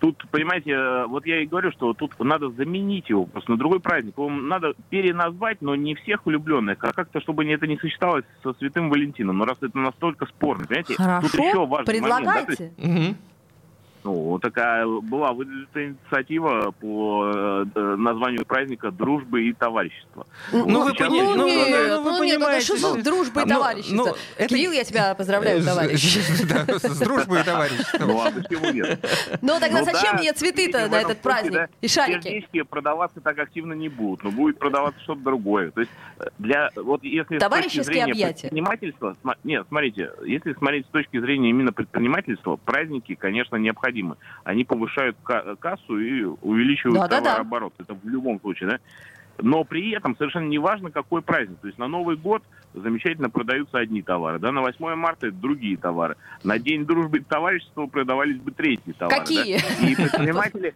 [0.00, 3.80] тут, понимаете, э, вот я и говорю, что тут надо заменить его просто на другой
[3.80, 4.16] праздник.
[4.16, 8.88] Его надо переназвать, но не всех влюбленных, а как-то, чтобы это не сочеталось со Святым
[8.88, 9.36] Валентином.
[9.36, 12.72] Но раз это настолько спорно, понимаете, Хорошо, тут еще важный предлагайте.
[12.78, 12.78] момент.
[12.78, 13.16] Да, есть.
[14.08, 20.26] Ну, такая была выдвинута инициатива по э, э, названию праздника «Дружбы и товарищества».
[20.52, 22.96] Ну, вы сейчас пони- я- ну, нет, ну, вы ну, нет, понимаете, это что ну,
[22.96, 23.96] за дружба и ну, товарищество?
[23.96, 26.18] ну, это- Кирилл, я тебя поздравляю, Э, товарищ.
[26.48, 28.08] да, С дружбой, товариществом.
[28.08, 29.06] Ну, а почему нет?
[29.42, 32.22] Ну тогда Ну зачем мне цветы-то на этот праздник и шарики?
[32.28, 35.70] Сердечки продаваться так активно не будут, но будет продаваться что-то другое.
[35.70, 38.40] То есть э, для вот если с точки Товарищеские зрения объятия.
[38.48, 43.97] предпринимательства, нет, смотрите, если смотреть с точки зрения именно предпринимательства, праздники, конечно, необходимы.
[44.44, 47.30] Они повышают ка- кассу и увеличивают Да-да-да.
[47.36, 47.74] товарооборот.
[47.78, 48.78] Это в любом случае, да.
[49.40, 51.58] Но при этом совершенно не важно, какой праздник.
[51.60, 52.42] То есть на Новый год
[52.74, 56.16] замечательно продаются одни товары, да, на 8 марта другие товары.
[56.42, 59.16] На День дружбы и товарищества продавались бы третьи товары.
[59.16, 59.22] да.
[59.22, 59.56] Какие?
[59.88, 60.74] И предприниматели...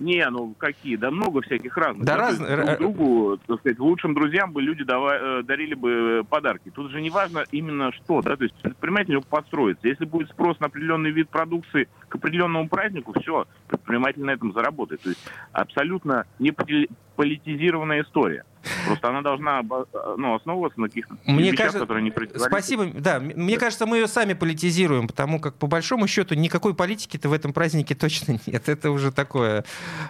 [0.00, 2.04] Не, ну какие, да много всяких разных.
[2.04, 6.24] Да то раз- Друг другу, так сказать, лучшим друзьям бы люди дава- э, дарили бы
[6.28, 6.70] подарки.
[6.70, 9.86] Тут же не важно именно что, да, то есть предприниматель подстроится.
[9.86, 15.00] Если будет спрос на определенный вид продукции к определенному празднику, все, предприниматель на этом заработает.
[15.02, 16.50] То есть абсолютно не
[17.16, 18.44] политизированная история.
[18.86, 19.62] Просто она должна
[20.16, 22.48] ну, основываться на каких-то Мне вещах, кажется, которые не противоречат.
[22.48, 22.86] Спасибо.
[22.94, 27.32] Да, мне кажется, мы ее сами политизируем, потому как по большому счету никакой политики-то в
[27.32, 28.68] этом празднике точно нет.
[28.68, 29.64] Это уже такое.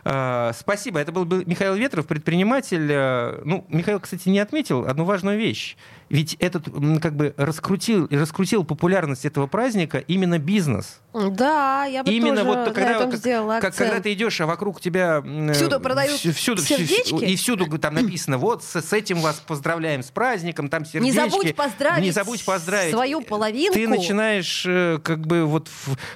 [0.05, 1.01] Э, Спасибо.
[1.01, 2.89] Это был Михаил Ветров, предприниматель.
[2.91, 5.77] Э, Ну, Михаил, кстати, не отметил одну важную вещь.
[6.09, 6.65] Ведь этот
[7.03, 11.01] как бы раскрутил, раскрутил популярность этого праздника именно бизнес.
[11.13, 14.41] Да, я бы Именно тоже вот на когда, этом как- сделала как- когда ты идешь,
[14.41, 17.25] а вокруг тебя э, Всюду продают всю- всюду, всю- сердечки?
[17.25, 21.17] и всюду там написано, вот с, с этим вас поздравляем с праздником, там Не сердечки.
[21.31, 22.93] забудь поздравить, Не забудь поздравить.
[22.93, 23.75] свою половинку.
[23.75, 25.69] Ты начинаешь э, как бы вот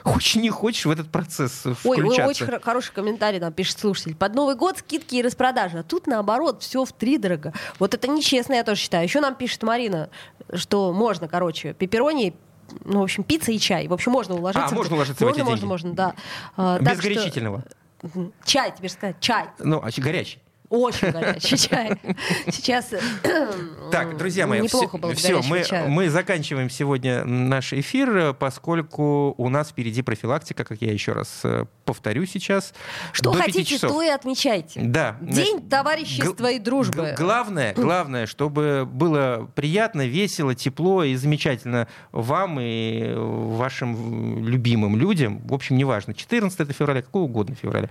[0.02, 2.22] хочешь не хочешь в этот процесс Ой, включаться.
[2.22, 4.16] ой, очень хоро- хороший комментарий нам пишет слушатель.
[4.16, 5.78] Под Новый год скидки и распродажи.
[5.78, 7.52] А тут наоборот, все в три дорого.
[7.78, 9.04] Вот это нечестно, я тоже считаю.
[9.04, 10.10] Еще нам пишет Марина,
[10.54, 12.34] что можно, короче, пепперони
[12.84, 13.88] ну, в общем, пицца и чай.
[13.88, 14.66] В общем, можно уложиться.
[14.66, 15.68] А, в- можно уложиться в можно, эти можно, деньги.
[15.70, 16.14] можно, да.
[16.54, 17.64] А, Без так что- горячительного.
[18.02, 18.32] Мгм.
[18.44, 19.46] Чай, тебе же сказать, чай.
[19.58, 20.38] Ну, а горячий.
[20.70, 21.92] Очень горячий чай.
[22.50, 23.00] Сейчас э,
[23.90, 25.88] Так, друзья мои, неплохо было бы все, мы, чая.
[25.88, 31.40] мы заканчиваем сегодня наш эфир, э, поскольку у нас впереди профилактика, как я еще раз
[31.44, 32.74] э, повторю сейчас.
[33.12, 34.80] Что хотите, то и отмечайте.
[34.82, 35.16] Да.
[35.22, 37.14] День товарищества и дружбы.
[37.16, 45.40] Главное, главное, чтобы было приятно, весело, тепло и замечательно вам и вашим любимым людям.
[45.46, 47.88] В общем, неважно, 14 это февраля, какого угодно февраля.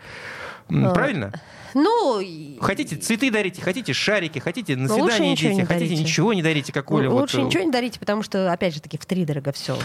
[0.67, 1.31] Правильно?
[1.73, 2.21] Ну,
[2.61, 6.03] Хотите цветы дарите, хотите шарики, хотите на лучше свидание идите, не хотите дарите.
[6.03, 7.09] ничего не дарите, как ну, Оля.
[7.09, 9.77] вот, лучше э, ничего не дарите, потому что, опять же таки, в три дорого все.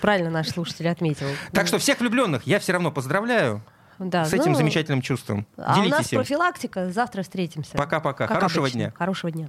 [0.00, 1.26] Правильно наш слушатель отметил.
[1.52, 3.62] Так что всех влюбленных я все равно поздравляю
[3.98, 5.46] Да, с этим ну, замечательным чувством.
[5.56, 6.18] А у нас Делитесь им.
[6.20, 6.90] профилактика.
[6.90, 7.76] Завтра встретимся.
[7.76, 8.26] Пока-пока.
[8.26, 8.78] Хорошего обычно.
[8.78, 8.92] дня.
[8.96, 9.48] Хорошего дня.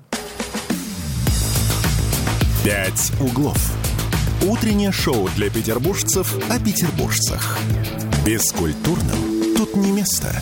[2.63, 3.57] «Пять углов».
[4.45, 7.57] Утреннее шоу для петербуржцев о петербуржцах.
[8.25, 10.33] Бескультурным тут не место.